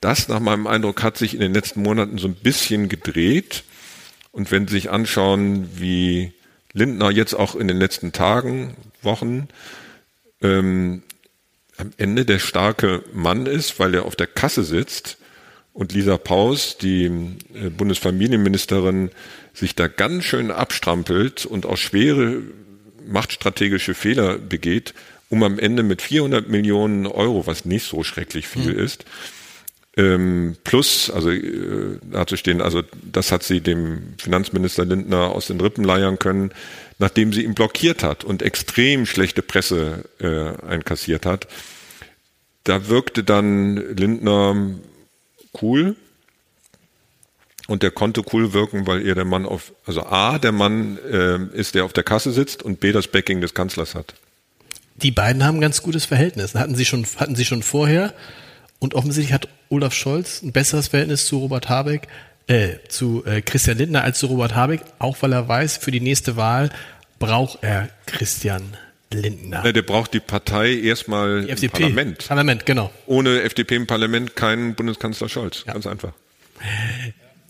[0.01, 3.65] Das nach meinem Eindruck hat sich in den letzten Monaten so ein bisschen gedreht.
[4.33, 6.33] Und wenn Sie sich anschauen, wie
[6.73, 9.49] Lindner jetzt auch in den letzten Tagen, Wochen
[10.43, 11.03] ähm,
[11.77, 15.19] am Ende der starke Mann ist, weil er auf der Kasse sitzt
[15.73, 17.05] und Lisa Paus, die
[17.55, 19.11] äh, Bundesfamilienministerin,
[19.55, 22.43] sich da ganz schön abstrampelt und auch schwere
[23.07, 24.95] machtstrategische Fehler begeht,
[25.29, 28.79] um am Ende mit 400 Millionen Euro, was nicht so schrecklich viel mhm.
[28.79, 29.05] ist,
[29.99, 35.61] ähm, plus, also äh, dazu stehen, also das hat sie dem Finanzminister Lindner aus den
[35.61, 36.53] Rippen leiern können,
[36.99, 41.49] nachdem sie ihn blockiert hat und extrem schlechte Presse äh, einkassiert hat.
[42.65, 44.57] Da wirkte dann Lindner
[45.61, 45.97] cool,
[47.67, 51.39] und der konnte cool wirken, weil er der Mann auf, also A, der Mann äh,
[51.55, 54.15] ist, der auf der Kasse sitzt und B, das Backing des Kanzlers hat.
[54.97, 56.55] Die beiden haben ein ganz gutes Verhältnis.
[56.55, 58.15] Hatten sie schon, hatten sie schon vorher.
[58.79, 62.09] Und offensichtlich hat Olaf Scholz ein besseres Verhältnis zu Robert Habeck,
[62.47, 66.01] äh, zu äh, Christian Lindner als zu Robert Habeck, auch weil er weiß, für die
[66.01, 66.71] nächste Wahl
[67.19, 68.63] braucht er Christian
[69.13, 69.65] Lindner.
[69.65, 72.29] Ja, der braucht die Partei erstmal die FDP, im Parlament.
[72.29, 72.91] Parlament, genau.
[73.07, 75.65] Ohne FDP im Parlament kein Bundeskanzler Scholz.
[75.67, 75.73] Ja.
[75.73, 76.13] Ganz einfach.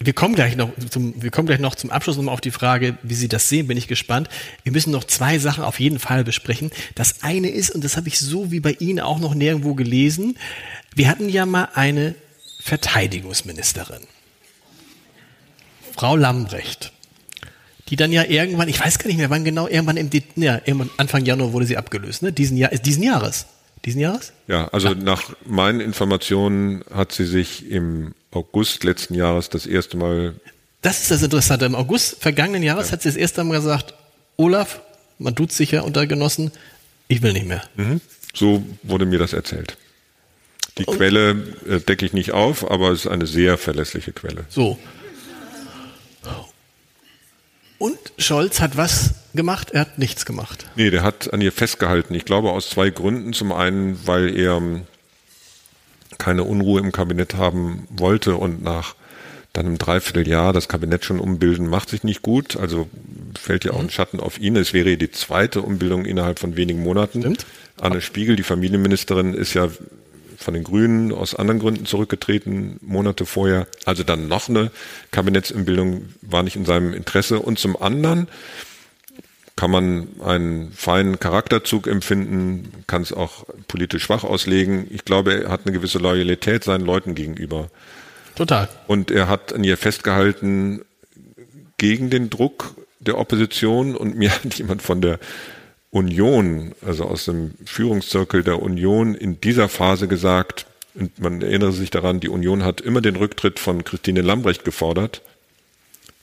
[0.00, 2.96] Wir kommen gleich noch zum, wir kommen gleich noch zum Abschluss nochmal auf die Frage,
[3.02, 4.28] wie Sie das sehen, bin ich gespannt.
[4.62, 6.70] Wir müssen noch zwei Sachen auf jeden Fall besprechen.
[6.94, 10.38] Das eine ist, und das habe ich so wie bei Ihnen auch noch nirgendwo gelesen,
[10.94, 12.14] wir hatten ja mal eine
[12.60, 14.02] Verteidigungsministerin.
[15.96, 16.92] Frau Lambrecht.
[17.88, 20.90] Die dann ja irgendwann, ich weiß gar nicht mehr, wann genau, irgendwann im, ja, irgendwann
[20.96, 22.32] Anfang Januar wurde sie abgelöst, ne?
[22.32, 23.46] Diesen Jahr, diesen Jahres.
[23.84, 24.32] Diesen Jahres?
[24.46, 24.94] Ja, also ja.
[24.94, 30.34] nach meinen Informationen hat sie sich im August letzten Jahres das erste Mal.
[30.82, 31.64] Das ist das Interessante.
[31.64, 32.92] Im August vergangenen Jahres ja.
[32.92, 33.94] hat sie das erste Mal gesagt,
[34.36, 34.80] Olaf,
[35.18, 36.52] man tut sich ja unter Genossen,
[37.08, 37.62] ich will nicht mehr.
[37.76, 38.00] Mhm.
[38.34, 39.76] So wurde mir das erzählt.
[40.76, 41.30] Die Und Quelle
[41.68, 44.44] äh, decke ich nicht auf, aber es ist eine sehr verlässliche Quelle.
[44.48, 44.78] So.
[47.78, 49.70] Und Scholz hat was gemacht?
[49.70, 50.66] Er hat nichts gemacht.
[50.74, 52.14] Nee, der hat an ihr festgehalten.
[52.14, 53.32] Ich glaube aus zwei Gründen.
[53.32, 54.82] Zum einen, weil er ähm,
[56.16, 58.94] keine Unruhe im Kabinett haben wollte und nach
[59.52, 62.56] dann im Dreivierteljahr das Kabinett schon umbilden, macht sich nicht gut.
[62.56, 62.88] Also
[63.38, 63.90] fällt ja auch ein mhm.
[63.90, 64.56] Schatten auf ihn.
[64.56, 67.20] Es wäre die zweite Umbildung innerhalb von wenigen Monaten.
[67.20, 67.46] Stimmt.
[67.80, 69.68] Anne Spiegel, die Familienministerin, ist ja
[70.36, 73.66] von den Grünen aus anderen Gründen zurückgetreten, Monate vorher.
[73.84, 74.70] Also dann noch eine
[75.10, 77.40] Kabinettsumbildung war nicht in seinem Interesse.
[77.40, 78.28] Und zum anderen
[79.58, 84.86] kann man einen feinen Charakterzug empfinden, kann es auch politisch schwach auslegen.
[84.90, 87.68] Ich glaube, er hat eine gewisse Loyalität seinen Leuten gegenüber.
[88.36, 88.68] Total.
[88.86, 90.82] Und er hat an ihr festgehalten
[91.76, 95.18] gegen den Druck der Opposition und mir hat jemand von der
[95.90, 101.90] Union, also aus dem Führungszirkel der Union in dieser Phase gesagt, und man erinnere sich
[101.90, 105.20] daran, die Union hat immer den Rücktritt von Christine Lambrecht gefordert.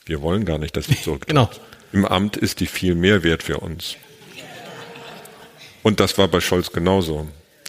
[0.06, 1.28] Wir wollen gar nicht, dass sie zurücktritt.
[1.28, 1.50] genau.
[1.96, 3.96] Im Amt ist die viel mehr wert für uns.
[5.82, 7.26] Und das war bei Scholz genauso.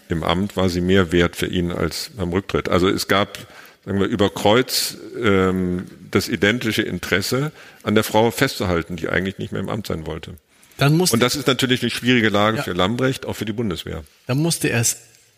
[0.09, 2.69] Im Amt war sie mehr wert für ihn als beim Rücktritt.
[2.69, 3.39] Also es gab,
[3.85, 7.53] sagen wir, über Kreuz ähm, das identische Interesse,
[7.85, 10.35] an der Frau festzuhalten, die eigentlich nicht mehr im Amt sein wollte.
[10.77, 13.53] Dann musste, Und das ist natürlich eine schwierige Lage ja, für Lambrecht, auch für die
[13.53, 14.03] Bundeswehr.
[14.27, 14.97] Dann musste er es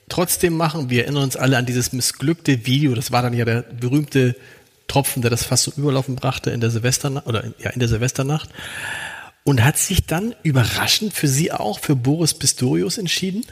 [0.09, 0.88] trotzdem machen.
[0.88, 2.94] Wir erinnern uns alle an dieses missglückte Video.
[2.94, 4.35] Das war dann ja der berühmte
[4.88, 8.48] Tropfen, der das fast zum Überlaufen brachte in der Silvesternacht oder ja in der Silvesternacht
[9.44, 13.44] und hat sich dann überraschend für Sie auch für Boris Pistorius entschieden.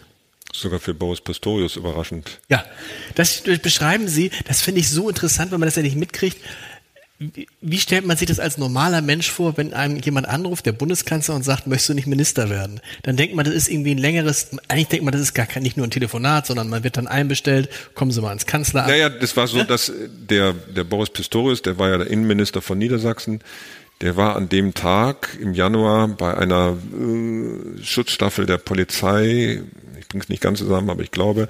[0.53, 2.41] Sogar für Boris Pistorius überraschend.
[2.49, 2.65] Ja,
[3.15, 6.39] das beschreiben Sie, das finde ich so interessant, wenn man das ja nicht mitkriegt.
[7.19, 11.35] Wie, stellt man sich das als normaler Mensch vor, wenn einem jemand anruft, der Bundeskanzler,
[11.35, 12.81] und sagt, möchtest du nicht Minister werden?
[13.05, 15.63] Dann denkt man, das ist irgendwie ein längeres, eigentlich denkt man, das ist gar kein,
[15.63, 18.91] nicht nur ein Telefonat, sondern man wird dann einbestellt, kommen Sie mal ins Kanzleramt.
[18.91, 22.77] Naja, das war so, dass der, der Boris Pistorius, der war ja der Innenminister von
[22.77, 23.41] Niedersachsen,
[24.03, 29.63] der war an dem Tag im Januar bei einer äh, Schutzstaffel der Polizei,
[29.99, 31.49] ich bringe es nicht ganz zusammen, aber ich glaube,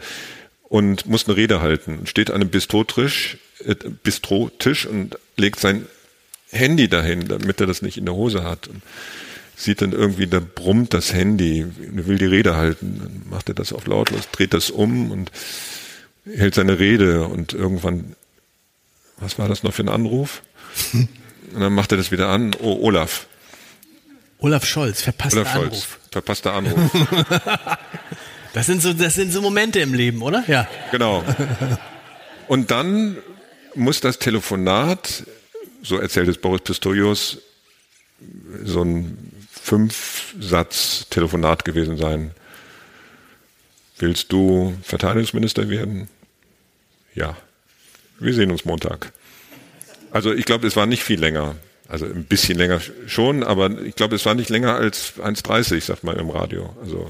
[0.68, 2.07] und muss eine Rede halten.
[2.07, 5.87] Steht an einem Bistrotisch, äh, Bistrotisch und legt sein
[6.51, 8.68] Handy dahin, damit er das nicht in der Hose hat.
[8.68, 8.83] Und
[9.57, 11.61] sieht dann irgendwie, da brummt das Handy,
[11.96, 13.01] er will die Rede halten.
[13.03, 15.31] Dann macht er das auf lautlos, dreht das um und
[16.25, 18.16] hält seine Rede und irgendwann,
[19.18, 20.42] was war das noch für ein Anruf?
[21.55, 22.55] Und dann macht er das wieder an.
[22.61, 23.27] Oh, Olaf.
[24.40, 25.99] Olaf Scholz, verpasster Olaf Scholz, Anruf.
[26.11, 26.90] verpasster Anruf.
[28.53, 30.42] Das sind so, das sind so Momente im Leben, oder?
[30.49, 30.66] Ja.
[30.90, 31.22] genau.
[32.49, 33.18] Und dann
[33.76, 35.24] muss das Telefonat,
[35.82, 37.38] so erzählt es Boris Pistorius,
[38.64, 42.32] so ein Fünf-Satz-Telefonat gewesen sein.
[43.98, 46.08] Willst du Verteidigungsminister werden?
[47.14, 47.36] Ja.
[48.18, 49.12] Wir sehen uns Montag.
[50.10, 51.56] Also ich glaube, es war nicht viel länger.
[51.88, 56.04] Also ein bisschen länger schon, aber ich glaube, es war nicht länger als 1,30, sagt
[56.04, 56.74] man im Radio.
[56.82, 57.08] Also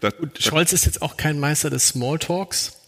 [0.00, 2.80] das, Scholz ist jetzt auch kein Meister des Smalltalks.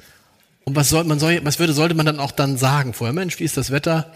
[0.68, 3.12] Und was soll man soll, was würde, sollte man dann auch dann sagen vorher?
[3.12, 4.12] Mensch, wie ist das Wetter?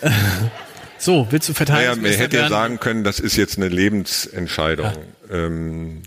[0.98, 2.02] so, willst du naja, verteidigen?
[2.02, 4.92] man hätte ja sagen können, das ist jetzt eine Lebensentscheidung.
[5.30, 6.04] Ähm,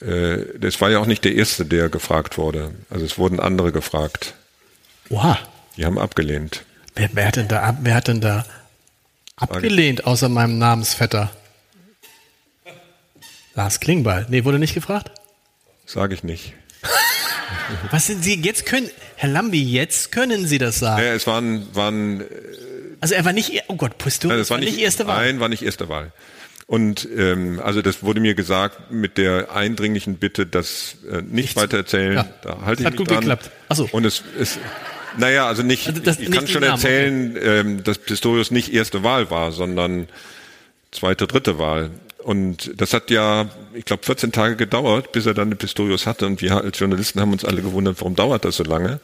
[0.00, 2.70] äh, das war ja auch nicht der Erste, der gefragt wurde.
[2.90, 4.34] Also es wurden andere gefragt.
[5.10, 5.36] Oha.
[5.76, 6.64] Die haben abgelehnt.
[6.94, 8.46] Wer, wer hat denn da, wer hat denn da
[9.34, 11.32] abgelehnt, außer meinem Namensvetter?
[13.56, 14.26] Lars Klingbeil.
[14.28, 15.10] Nee, wurde nicht gefragt?
[15.86, 16.54] Sage ich nicht.
[17.90, 21.02] Was sind Sie, jetzt können, Herr Lambi, jetzt können Sie das sagen.
[21.02, 22.24] Ja, es waren, waren
[23.00, 25.26] Also er war nicht, oh Gott, Pistorius Nein, das war nicht, erste Wahl.
[25.26, 26.12] Nein, war nicht erste Wahl.
[26.66, 31.78] Und ähm, also das wurde mir gesagt mit der eindringlichen Bitte, das äh, nicht weiter
[31.78, 32.14] erzählen.
[32.14, 32.28] Ja.
[32.42, 33.20] Da halte ich Hat mich gut dran.
[33.20, 33.50] geklappt.
[33.70, 33.88] Ach so.
[33.90, 34.58] Und es ist
[35.16, 38.72] naja, also nicht, Also das- ich nicht kann schon Namen, erzählen, ähm, dass Pistorius nicht
[38.74, 40.08] erste Wahl war, sondern
[40.92, 41.90] zweite, dritte Wahl.
[42.28, 46.26] Und das hat ja, ich glaube, 14 Tage gedauert, bis er dann eine Pistorius hatte.
[46.26, 49.00] Und wir als Journalisten haben uns alle gewundert, warum dauert das so lange?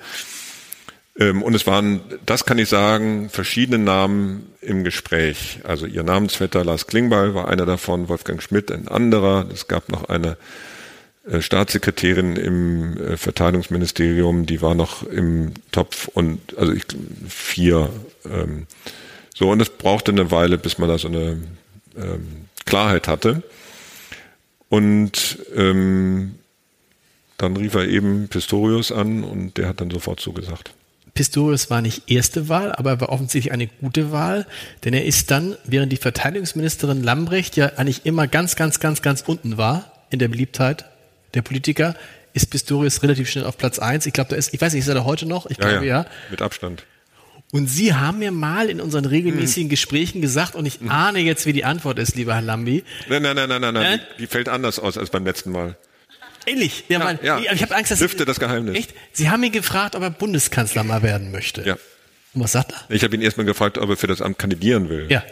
[1.18, 5.60] Ähm, und es waren, das kann ich sagen, verschiedene Namen im Gespräch.
[5.64, 9.46] Also ihr Namensvetter Lars Klingbeil war einer davon, Wolfgang Schmidt ein anderer.
[9.50, 10.36] Es gab noch eine
[11.26, 16.84] äh, Staatssekretärin im äh, Verteidigungsministerium, die war noch im Topf und also ich
[17.26, 17.88] vier.
[18.30, 18.66] Ähm,
[19.34, 21.38] so und es brauchte eine Weile, bis man da so eine
[21.96, 23.42] ähm, Klarheit hatte.
[24.68, 26.36] Und ähm,
[27.38, 30.72] dann rief er eben Pistorius an und der hat dann sofort zugesagt.
[31.14, 34.46] Pistorius war nicht erste Wahl, aber er war offensichtlich eine gute Wahl,
[34.82, 39.22] denn er ist dann, während die Verteidigungsministerin Lambrecht ja eigentlich immer ganz, ganz, ganz, ganz
[39.24, 40.86] unten war in der Beliebtheit
[41.34, 41.94] der Politiker,
[42.32, 44.06] ist Pistorius relativ schnell auf Platz eins.
[44.06, 45.46] Ich glaube, da ist, ich weiß nicht, ist er da heute noch?
[45.46, 46.06] Ich glaube ja.
[46.30, 46.84] Mit Abstand.
[47.54, 51.52] Und Sie haben mir mal in unseren regelmäßigen Gesprächen gesagt, und ich ahne jetzt, wie
[51.52, 52.82] die Antwort ist, lieber Herr Lambi.
[53.08, 54.00] Nein, nein, nein, nein, nein, nein.
[54.18, 55.76] Die, die fällt anders aus als beim letzten Mal.
[56.46, 56.82] Ehrlich?
[56.88, 57.38] Ja, mein, ja.
[57.38, 58.76] Ich, ich habe Angst, dass Lüfte das Geheimnis.
[58.76, 58.92] Echt?
[59.12, 61.62] Sie haben mir gefragt, ob er Bundeskanzler mal werden möchte.
[61.62, 61.74] Ja.
[62.34, 62.92] Und was sagt er?
[62.92, 65.06] Ich habe ihn erstmal gefragt, ob er für das Amt kandidieren will.
[65.08, 65.22] Ja.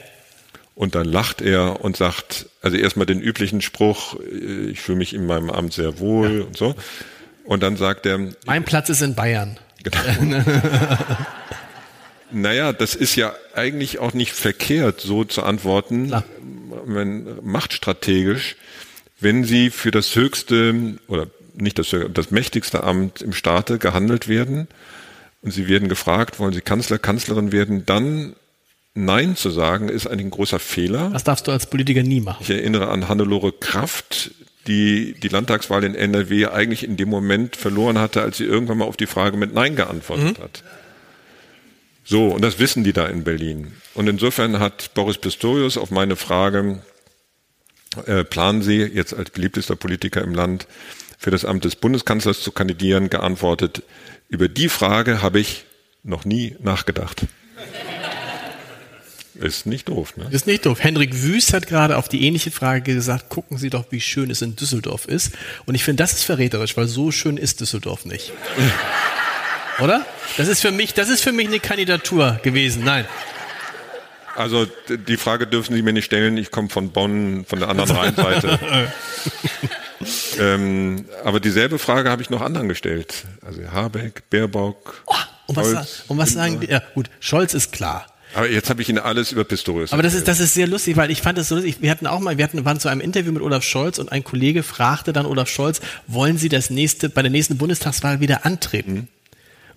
[0.76, 5.12] Und dann lacht er und sagt, also erstmal den üblichen Spruch, äh, ich fühle mich
[5.12, 6.76] in meinem Amt sehr wohl und so.
[7.42, 9.58] Und dann sagt er, Mein Platz ist in Bayern.
[9.82, 9.98] Genau.
[12.32, 16.24] naja, das ist ja eigentlich auch nicht verkehrt, so zu antworten, Klar.
[16.86, 18.56] wenn, machtstrategisch,
[19.20, 24.28] wenn sie für das höchste oder nicht das höchste, das mächtigste Amt im Staate gehandelt
[24.28, 24.68] werden
[25.42, 28.34] und sie werden gefragt, wollen sie Kanzler, Kanzlerin werden, dann
[28.94, 31.10] Nein zu sagen, ist eigentlich ein großer Fehler.
[31.10, 32.42] Das darfst du als Politiker nie machen.
[32.42, 34.32] Ich erinnere an Hannelore Kraft,
[34.66, 38.84] die die Landtagswahl in NRW eigentlich in dem Moment verloren hatte, als sie irgendwann mal
[38.84, 40.62] auf die Frage mit Nein geantwortet hat.
[42.12, 43.72] So, und das wissen die da in Berlin.
[43.94, 46.82] Und insofern hat Boris Pistorius auf meine Frage,
[48.04, 50.66] äh, planen Sie jetzt als beliebtester Politiker im Land
[51.16, 53.82] für das Amt des Bundeskanzlers zu kandidieren, geantwortet,
[54.28, 55.64] über die Frage habe ich
[56.02, 57.22] noch nie nachgedacht.
[59.36, 60.28] Ist nicht doof, ne?
[60.30, 60.80] Ist nicht doof.
[60.84, 64.42] Hendrik Wüst hat gerade auf die ähnliche Frage gesagt, gucken Sie doch, wie schön es
[64.42, 65.30] in Düsseldorf ist.
[65.64, 68.34] Und ich finde, das ist verräterisch, weil so schön ist Düsseldorf nicht.
[69.80, 70.04] Oder?
[70.36, 72.84] Das ist für mich, das ist für mich eine Kandidatur gewesen.
[72.84, 73.06] Nein.
[74.34, 76.36] Also die Frage dürfen Sie mir nicht stellen.
[76.36, 78.58] Ich komme von Bonn, von der anderen Rheinseite.
[80.38, 83.24] ähm, aber dieselbe Frage habe ich noch anderen gestellt.
[83.44, 85.02] Also Habeck, Baerbock,
[85.46, 86.68] und was, Scholz, und was sagen die?
[86.68, 88.06] Ja, gut, Scholz ist klar.
[88.34, 89.92] Aber jetzt habe ich Ihnen alles über Pistorius.
[89.92, 91.76] Aber das ist, das ist sehr lustig, weil ich fand es so lustig.
[91.80, 94.24] Wir hatten auch mal, wir hatten, waren zu einem Interview mit Olaf Scholz und ein
[94.24, 99.08] Kollege fragte dann Olaf Scholz, wollen Sie das nächste, bei der nächsten Bundestagswahl wieder antreten?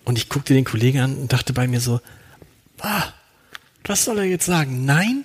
[0.06, 2.00] Und ich guckte den Kollegen an und dachte bei mir so,
[2.78, 3.02] ah,
[3.84, 4.84] was soll er jetzt sagen?
[4.84, 5.24] Nein?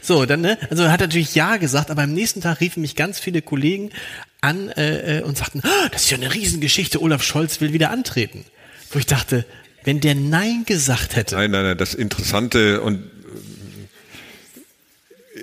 [0.00, 0.58] So, dann, ne?
[0.70, 3.90] Also er hat natürlich Ja gesagt, aber am nächsten Tag riefen mich ganz viele Kollegen
[4.40, 7.90] an äh, äh, und sagten, ah, das ist ja eine Riesengeschichte, Olaf Scholz will wieder
[7.90, 8.44] antreten.
[8.92, 9.44] Wo ich dachte,
[9.82, 13.02] wenn der Nein gesagt hätte, Nein, nein, nein, das Interessante und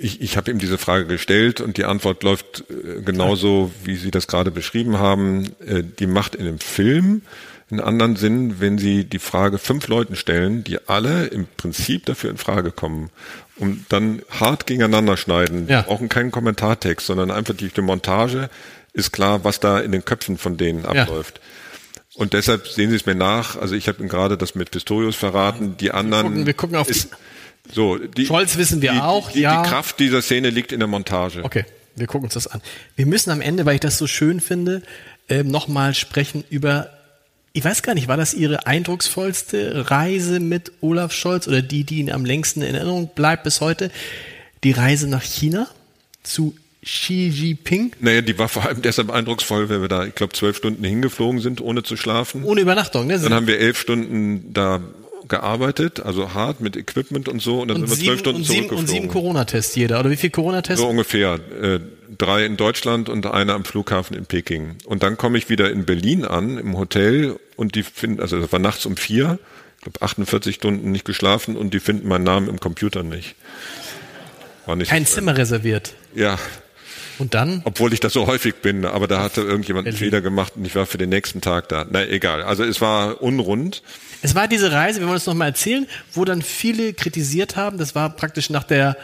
[0.00, 4.10] ich, ich habe ihm diese Frage gestellt und die Antwort läuft äh, genauso, wie Sie
[4.10, 5.52] das gerade beschrieben haben.
[5.66, 7.20] Äh, Die macht in einem Film
[7.70, 12.30] einen anderen Sinn, wenn Sie die Frage fünf Leuten stellen, die alle im Prinzip dafür
[12.30, 13.10] in Frage kommen
[13.56, 15.82] und dann hart gegeneinander schneiden, Ja.
[15.82, 18.50] brauchen keinen Kommentartext, sondern einfach durch die Montage
[18.92, 21.02] ist klar, was da in den Köpfen von denen Ja.
[21.02, 21.40] abläuft.
[22.16, 23.56] Und deshalb sehen Sie es mir nach.
[23.56, 25.76] Also ich habe Ihnen gerade das mit Pistorius verraten.
[25.78, 26.26] Die anderen.
[26.26, 27.08] gucken- wir gucken auf ist,
[27.72, 29.62] so, die, Scholz wissen wir die, auch, die, ja.
[29.62, 31.44] Die Kraft dieser Szene liegt in der Montage.
[31.44, 31.64] Okay,
[31.94, 32.60] wir gucken uns das an.
[32.96, 34.82] Wir müssen am Ende, weil ich das so schön finde,
[35.28, 36.90] ähm, nochmal sprechen über,
[37.52, 41.98] ich weiß gar nicht, war das Ihre eindrucksvollste Reise mit Olaf Scholz oder die, die
[41.98, 43.90] Ihnen am längsten in Erinnerung bleibt bis heute?
[44.62, 45.68] Die Reise nach China
[46.22, 50.32] zu Xi Jinping Naja, die war vor allem deshalb eindrucksvoll, weil wir da, ich glaube,
[50.32, 52.44] zwölf Stunden hingeflogen sind, ohne zu schlafen.
[52.44, 53.18] ohne Übernachtung, ne?
[53.18, 54.80] Dann haben wir elf Stunden da
[55.30, 58.44] gearbeitet, also hart mit Equipment und so, und dann und sind wir zwölf Stunden und
[58.46, 58.86] sieben, und zurückgeflogen.
[59.02, 59.98] sieben Corona-Tests jeder.
[60.00, 60.80] Oder wie viel Corona-Tests?
[60.82, 61.40] So ungefähr.
[61.62, 61.80] Äh,
[62.18, 64.76] drei in Deutschland und einer am Flughafen in Peking.
[64.84, 68.52] Und dann komme ich wieder in Berlin an, im Hotel, und die finden, also das
[68.52, 69.38] war nachts um vier,
[69.78, 73.34] ich glaube 48 Stunden nicht geschlafen und die finden meinen Namen im Computer nicht.
[74.66, 75.94] War nicht Kein so- Zimmer reserviert.
[76.14, 76.38] Ja,
[77.20, 77.60] Und dann?
[77.64, 79.96] obwohl ich das so häufig bin, aber da hatte irgendjemand einen.
[79.96, 81.86] Fehler gemacht und ich war für den nächsten Tag da.
[81.88, 82.42] Na, egal.
[82.42, 83.82] Also es war unrund.
[84.22, 87.94] Es war diese Reise, wir wollen es nochmal erzählen, wo dann viele kritisiert haben, das
[87.94, 88.96] war praktisch nach der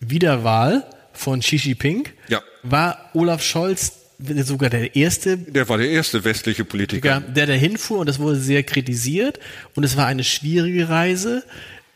[0.00, 2.42] Wiederwahl von Xi Jinping, Ja.
[2.62, 7.20] war Olaf Scholz sogar der erste Der war der erste westliche Politiker.
[7.20, 9.38] der da hinfuhr und das wurde sehr kritisiert
[9.74, 11.42] und es war eine schwierige Reise,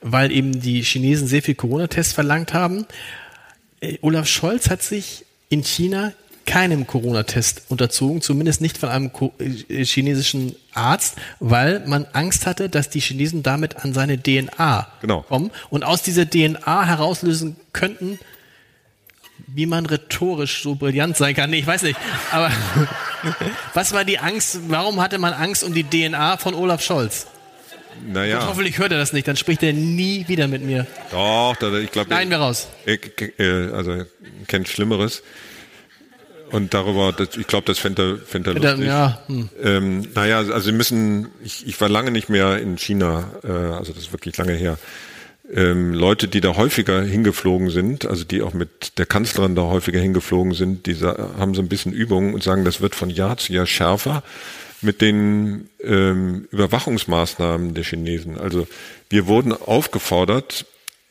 [0.03, 2.87] weil eben die Chinesen sehr viel Corona-Tests verlangt haben.
[3.81, 6.13] Äh, Olaf Scholz hat sich in China
[6.47, 9.11] keinem Corona-Test unterzogen, zumindest nicht von einem
[9.69, 15.23] äh, chinesischen Arzt, weil man Angst hatte, dass die Chinesen damit an seine DNA Genau.
[15.23, 18.19] kommen und aus dieser DNA herauslösen könnten,
[19.47, 21.51] wie man rhetorisch so brillant sein kann.
[21.51, 21.99] Nee, ich weiß nicht.
[22.33, 22.51] Aber
[23.75, 24.61] was war die Angst?
[24.69, 27.27] Warum hatte man Angst um die DNA von Olaf Scholz?
[28.07, 30.87] Naja, Hoffentlich hört er das nicht, dann spricht er nie wieder mit mir.
[31.11, 32.69] doch, ich glaube, Nein, wir raus.
[32.87, 32.99] Äh,
[33.73, 34.07] also er
[34.47, 35.23] kennt Schlimmeres.
[36.51, 38.87] Und darüber, ich glaube, das fände er, fänd er lustig.
[38.87, 39.49] Ja, hm.
[39.63, 43.93] Ähm, naja, also Sie müssen, ich, ich war lange nicht mehr in China, äh, also
[43.93, 44.77] das ist wirklich lange her.
[45.53, 50.01] Ähm, Leute, die da häufiger hingeflogen sind, also die auch mit der Kanzlerin da häufiger
[50.01, 53.53] hingeflogen sind, die haben so ein bisschen Übung und sagen, das wird von Jahr zu
[53.53, 54.23] Jahr schärfer
[54.83, 58.39] mit den ähm, Überwachungsmaßnahmen der Chinesen.
[58.39, 58.67] Also
[59.09, 60.67] wir wurden aufgefordert,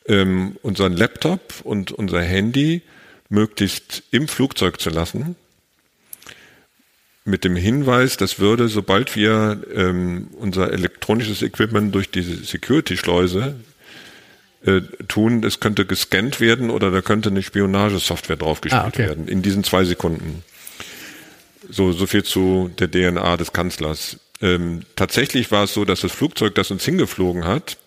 [0.07, 2.81] ähm, unseren Laptop und unser Handy
[3.29, 5.35] möglichst im Flugzeug zu lassen,
[7.25, 13.55] mit dem Hinweis, das würde, sobald wir ähm, unser elektronisches Equipment durch diese Security-Schleuse
[14.65, 19.07] äh, tun, es könnte gescannt werden oder da könnte eine Spionagesoftware draufgespielt Ah, okay.
[19.09, 20.43] werden in diesen zwei Sekunden.
[21.69, 24.17] So, so viel zu der DNA des Kanzlers.
[24.41, 27.77] Ähm, tatsächlich war es so, dass das Flugzeug, das uns hingeflogen hat,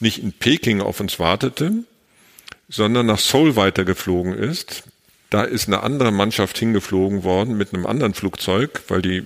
[0.00, 1.72] nicht in Peking auf uns wartete,
[2.68, 4.84] sondern nach Seoul weitergeflogen ist.
[5.30, 9.24] Da ist eine andere Mannschaft hingeflogen worden mit einem anderen Flugzeug, weil die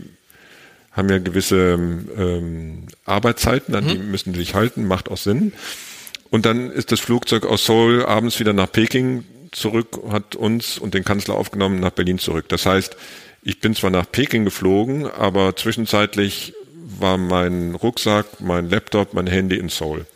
[0.90, 5.52] haben ja gewisse ähm, Arbeitszeiten, an die müssen sie sich halten, macht auch Sinn.
[6.30, 10.94] Und dann ist das Flugzeug aus Seoul abends wieder nach Peking zurück, hat uns und
[10.94, 12.48] den Kanzler aufgenommen nach Berlin zurück.
[12.48, 12.96] Das heißt,
[13.42, 16.54] ich bin zwar nach Peking geflogen, aber zwischenzeitlich
[16.98, 20.06] war mein Rucksack, mein Laptop, mein Handy in Seoul.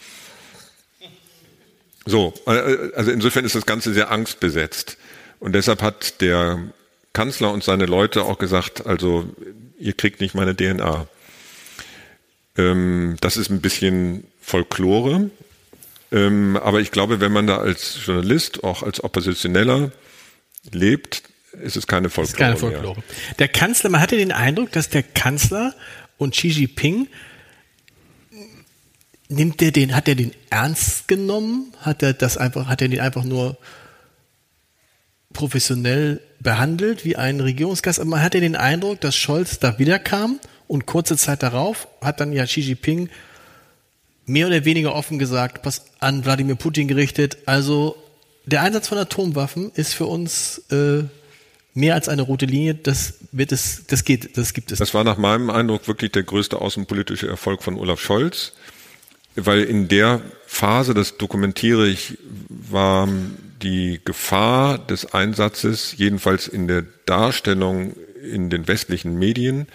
[2.05, 4.97] So, äh, also insofern ist das Ganze sehr angstbesetzt.
[5.41, 6.73] Und deshalb hat der
[7.13, 9.29] Kanzler und seine Leute auch gesagt, also
[9.79, 11.09] ihr kriegt nicht meine DNA.
[12.57, 15.31] Ähm, das ist ein bisschen Folklore.
[16.13, 19.91] Ähm, aber ich glaube, wenn man da als Journalist, auch als Oppositioneller
[20.71, 21.23] lebt,
[21.63, 22.33] ist es keine Folklore.
[22.33, 22.57] ist keine.
[22.57, 23.03] Folklore.
[23.39, 25.75] Der Kanzler, man hatte den Eindruck, dass der Kanzler
[26.19, 27.09] und Xi Jinping
[29.29, 31.73] nimmt der den, hat er den ernst genommen?
[31.81, 33.57] Hat er das einfach, hat er den einfach nur
[35.33, 38.01] professionell behandelt wie ein Regierungsgast?
[38.01, 42.33] Aber man hatte den Eindruck, dass Scholz da wiederkam und kurze Zeit darauf hat dann
[42.33, 43.09] ja Xi Jinping
[44.27, 47.39] mehr oder weniger offen gesagt, was an Wladimir Putin gerichtet.
[47.47, 47.97] Also
[48.45, 51.05] der Einsatz von Atomwaffen ist für uns äh,
[51.77, 52.75] mehr als eine rote Linie.
[52.75, 54.79] Das wird es, das geht, das gibt es.
[54.79, 58.55] Das war nach meinem Eindruck wirklich der größte außenpolitische Erfolg von Olaf Scholz,
[59.37, 62.19] weil in der Phase, das dokumentiere ich,
[62.49, 63.09] war
[63.63, 69.67] die Gefahr des Einsatzes, jedenfalls in der Darstellung in den westlichen Medien,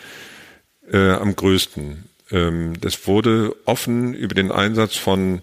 [0.91, 2.03] äh, am größten.
[2.31, 5.41] Ähm, das wurde offen über den Einsatz von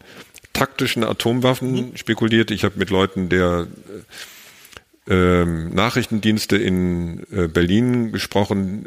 [0.53, 1.97] taktischen Atomwaffen mhm.
[1.97, 2.51] spekuliert.
[2.51, 4.03] Ich habe mit Leuten der äh,
[5.15, 8.87] Nachrichtendienste in äh, Berlin gesprochen.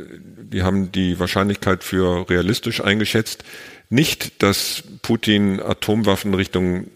[0.51, 3.43] Die haben die Wahrscheinlichkeit für realistisch eingeschätzt.
[3.89, 6.87] Nicht, dass Putin Atomwaffen Richtung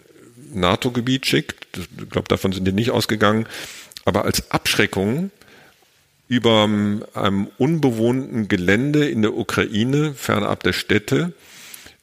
[0.53, 1.77] NATO-Gebiet schickt.
[1.77, 3.47] Ich glaube, davon sind die nicht ausgegangen.
[4.05, 5.31] Aber als Abschreckung
[6.27, 6.63] über
[7.13, 11.33] einem unbewohnten Gelände in der Ukraine, fernab der Städte,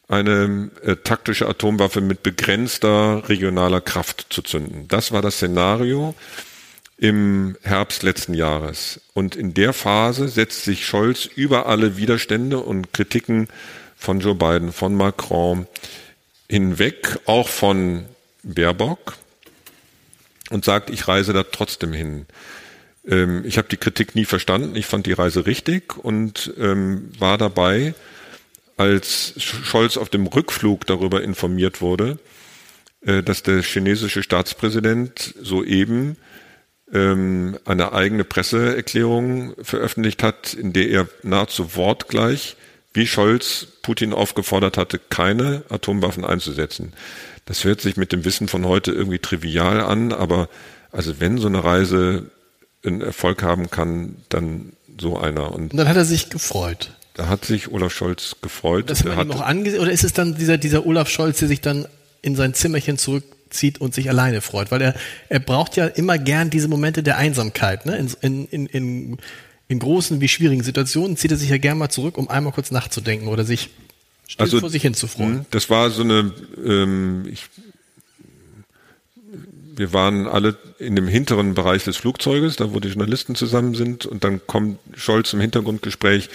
[0.08, 4.86] eine äh, taktische Atomwaffe mit begrenzter regionaler Kraft zu zünden.
[4.88, 6.14] Das war das Szenario
[7.03, 9.00] im Herbst letzten Jahres.
[9.12, 13.48] Und in der Phase setzt sich Scholz über alle Widerstände und Kritiken
[13.96, 15.66] von Joe Biden, von Macron
[16.48, 18.05] hinweg, auch von
[18.44, 19.16] Baerbock
[20.50, 22.26] und sagt, ich reise da trotzdem hin.
[23.05, 24.76] Ähm, ich habe die Kritik nie verstanden.
[24.76, 27.94] Ich fand die Reise richtig und ähm, war dabei,
[28.76, 32.20] als Scholz auf dem Rückflug darüber informiert wurde,
[33.05, 36.16] äh, dass der chinesische Staatspräsident soeben
[36.93, 42.57] ähm, eine eigene Presseerklärung veröffentlicht hat, in der er nahezu wortgleich,
[42.93, 46.93] wie Scholz Putin aufgefordert hatte, keine Atomwaffen einzusetzen.
[47.47, 50.49] Das hört sich mit dem Wissen von heute irgendwie trivial an, aber
[50.93, 52.30] also wenn so eine Reise
[52.84, 55.53] einen Erfolg haben kann, dann so einer.
[55.53, 56.93] Und, Und dann hat er sich gefreut.
[57.14, 58.90] Da hat sich Olaf Scholz gefreut.
[58.90, 61.49] Das hat man ihm auch angesehen, oder ist es dann dieser, dieser Olaf Scholz, der
[61.49, 61.86] sich dann
[62.22, 62.99] in sein Zimmerchen
[63.53, 64.70] zurückzieht und sich alleine freut?
[64.70, 64.94] Weil er,
[65.28, 67.86] er braucht ja immer gern diese Momente der Einsamkeit.
[67.86, 67.96] Ne?
[68.20, 69.18] In, in, in,
[69.68, 72.70] in großen wie schwierigen Situationen zieht er sich ja gern mal zurück, um einmal kurz
[72.70, 73.70] nachzudenken oder sich
[74.26, 75.38] still also, vor sich hinzufreuen.
[75.38, 76.32] Hm, das war so eine,
[76.64, 77.44] ähm, ich
[79.74, 84.05] wir waren alle in dem hinteren Bereich des Flugzeuges, da wo die Journalisten zusammen sind
[84.05, 86.28] und dann kommt Scholz im Hintergrundgespräch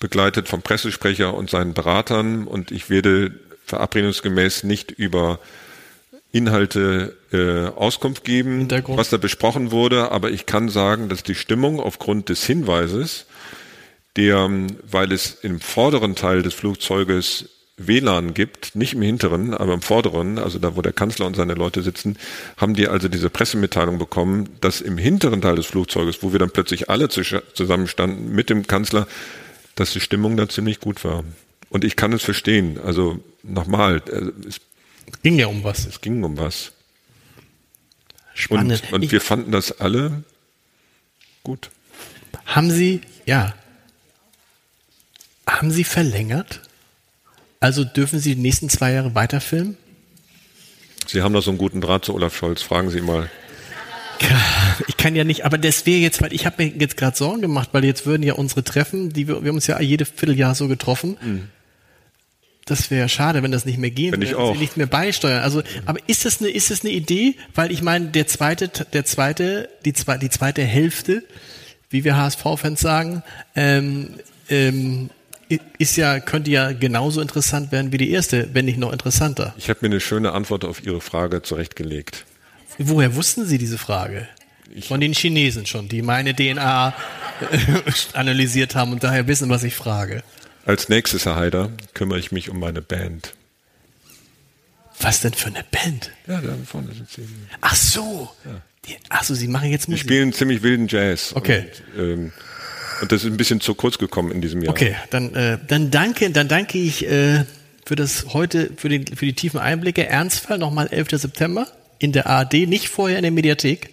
[0.00, 5.38] begleitet vom Pressesprecher und seinen Beratern und ich werde verabredungsgemäß nicht über
[6.32, 11.78] Inhalte äh, Auskunft geben, was da besprochen wurde, aber ich kann sagen, dass die Stimmung
[11.78, 13.26] aufgrund des Hinweises,
[14.16, 14.50] der,
[14.90, 20.38] weil es im vorderen Teil des Flugzeuges WLAN gibt, nicht im hinteren, aber im vorderen,
[20.38, 22.18] also da, wo der Kanzler und seine Leute sitzen,
[22.56, 26.50] haben die also diese Pressemitteilung bekommen, dass im hinteren Teil des Flugzeuges, wo wir dann
[26.50, 29.06] plötzlich alle zusammenstanden mit dem Kanzler,
[29.74, 31.24] dass die Stimmung da ziemlich gut war.
[31.70, 32.78] Und ich kann es verstehen.
[32.84, 34.60] Also nochmal, äh, es
[35.22, 35.86] ging ja um was.
[35.86, 36.72] Es ging um was.
[38.34, 38.82] Spannend.
[38.90, 40.24] Und, und wir fanden das alle
[41.42, 41.70] gut.
[42.46, 43.54] Haben Sie, ja,
[45.46, 46.60] haben Sie verlängert?
[47.60, 49.76] Also dürfen Sie die nächsten zwei Jahre weiterfilmen?
[51.06, 52.62] Sie haben da so einen guten Draht zu Olaf Scholz.
[52.62, 53.30] Fragen Sie mal.
[54.86, 57.42] Ich kann ja nicht, aber das wäre jetzt, weil ich habe mir jetzt gerade Sorgen
[57.42, 60.54] gemacht, weil jetzt würden ja unsere Treffen, die wir, wir haben uns ja jede Vierteljahr
[60.54, 61.18] so getroffen.
[61.20, 61.48] Mhm.
[62.64, 64.54] Das wäre schade, wenn das nicht mehr gehen würde, auch.
[64.54, 65.42] Sie nicht mehr beisteuern.
[65.42, 67.34] Also, aber ist das eine, ist das eine Idee?
[67.54, 71.24] Weil ich meine, der zweite, der zweite, die, zwei, die zweite Hälfte,
[71.90, 73.22] wie wir HSV-Fans sagen,
[73.56, 74.10] ähm,
[74.48, 75.10] ähm,
[75.78, 79.54] ist ja, könnte ja genauso interessant werden wie die erste, wenn nicht noch interessanter.
[79.58, 82.24] Ich habe mir eine schöne Antwort auf Ihre Frage zurechtgelegt.
[82.78, 84.28] Woher wussten Sie diese Frage?
[84.74, 86.94] Ich Von den Chinesen schon, die meine DNA
[87.50, 87.58] äh,
[88.14, 90.22] analysiert haben und daher wissen, was ich frage.
[90.64, 93.34] Als nächstes, Herr Haider, kümmere ich mich um meine Band.
[95.00, 96.12] Was denn für eine Band?
[96.28, 97.26] Ja, da vorne sind Sie.
[97.60, 98.30] Ach so.
[98.44, 98.60] Ja.
[98.86, 100.06] Die, ach so, Sie machen jetzt Musik.
[100.06, 101.32] Die spielen ziemlich wilden Jazz.
[101.34, 101.66] Okay.
[101.96, 102.32] Und, ähm,
[103.00, 104.70] und das ist ein bisschen zu kurz gekommen in diesem Jahr.
[104.70, 107.44] Okay, dann, äh, dann danke, dann danke ich äh,
[107.84, 110.06] für das heute, für, den, für die tiefen Einblicke.
[110.06, 111.20] Ernstfall nochmal 11.
[111.20, 111.66] September
[111.98, 113.90] in der ARD, nicht vorher in der Mediathek.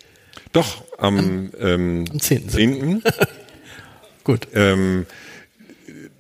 [0.53, 2.49] Doch, am, am, ähm, am 10.
[2.49, 3.03] 10.
[4.23, 4.47] Gut.
[4.53, 5.07] Ähm,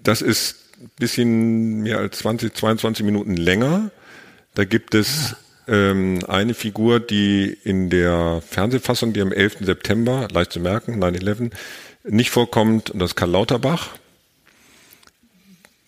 [0.03, 3.91] das ist ein bisschen mehr als 20, 22 Minuten länger.
[4.55, 5.35] Da gibt es
[5.67, 5.73] ja.
[5.91, 9.57] ähm, eine Figur, die in der Fernsehfassung, die am 11.
[9.61, 11.51] September, leicht zu merken, 9-11,
[12.03, 13.89] nicht vorkommt, und das ist Karl Lauterbach,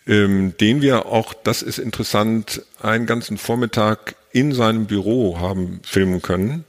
[0.08, 6.22] ähm, den wir auch, das ist interessant, einen ganzen Vormittag in seinem Büro haben filmen
[6.22, 6.66] können,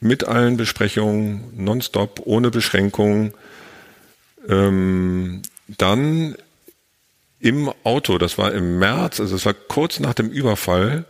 [0.00, 3.32] mit allen Besprechungen, nonstop, ohne Beschränkungen.
[4.48, 6.36] Ähm, dann
[7.40, 11.04] im Auto, das war im März, also es war kurz nach dem Überfall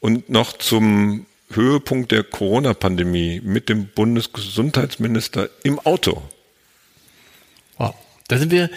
[0.00, 6.22] und noch zum Höhepunkt der Corona-Pandemie mit dem Bundesgesundheitsminister im Auto.
[7.76, 7.94] Wow,
[8.28, 8.70] da sind wir.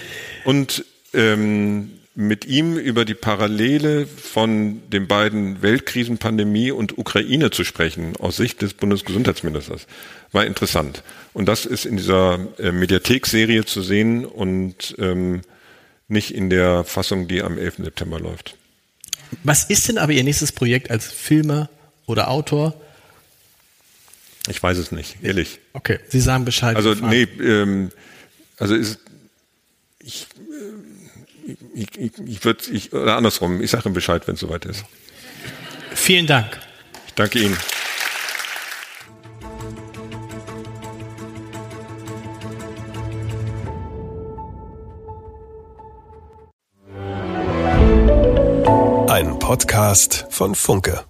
[0.44, 7.64] Und ähm, mit ihm über die Parallele von den beiden Weltkrisen, Pandemie und Ukraine zu
[7.64, 9.88] sprechen, aus Sicht des Bundesgesundheitsministers,
[10.32, 11.04] war interessant.
[11.34, 15.42] Und das ist in dieser äh, Mediathek-Serie zu sehen und ähm,
[16.08, 17.78] nicht in der Fassung, die am 11.
[17.78, 18.56] September läuft.
[19.44, 21.70] Was ist denn aber Ihr nächstes Projekt als Filmer
[22.06, 22.80] oder Autor?
[24.48, 25.60] Ich weiß es nicht, ehrlich.
[25.72, 26.76] Okay, Sie sagen Bescheid.
[26.76, 27.92] Also nee, ähm,
[28.58, 29.00] also ist
[31.74, 34.86] ich, ich, ich würde ich oder andersrum, ich sage ihm Bescheid, wenn es soweit ist.
[35.94, 36.60] Vielen Dank.
[37.08, 37.58] Ich danke Ihnen.
[49.10, 51.06] Ein Podcast von Funke.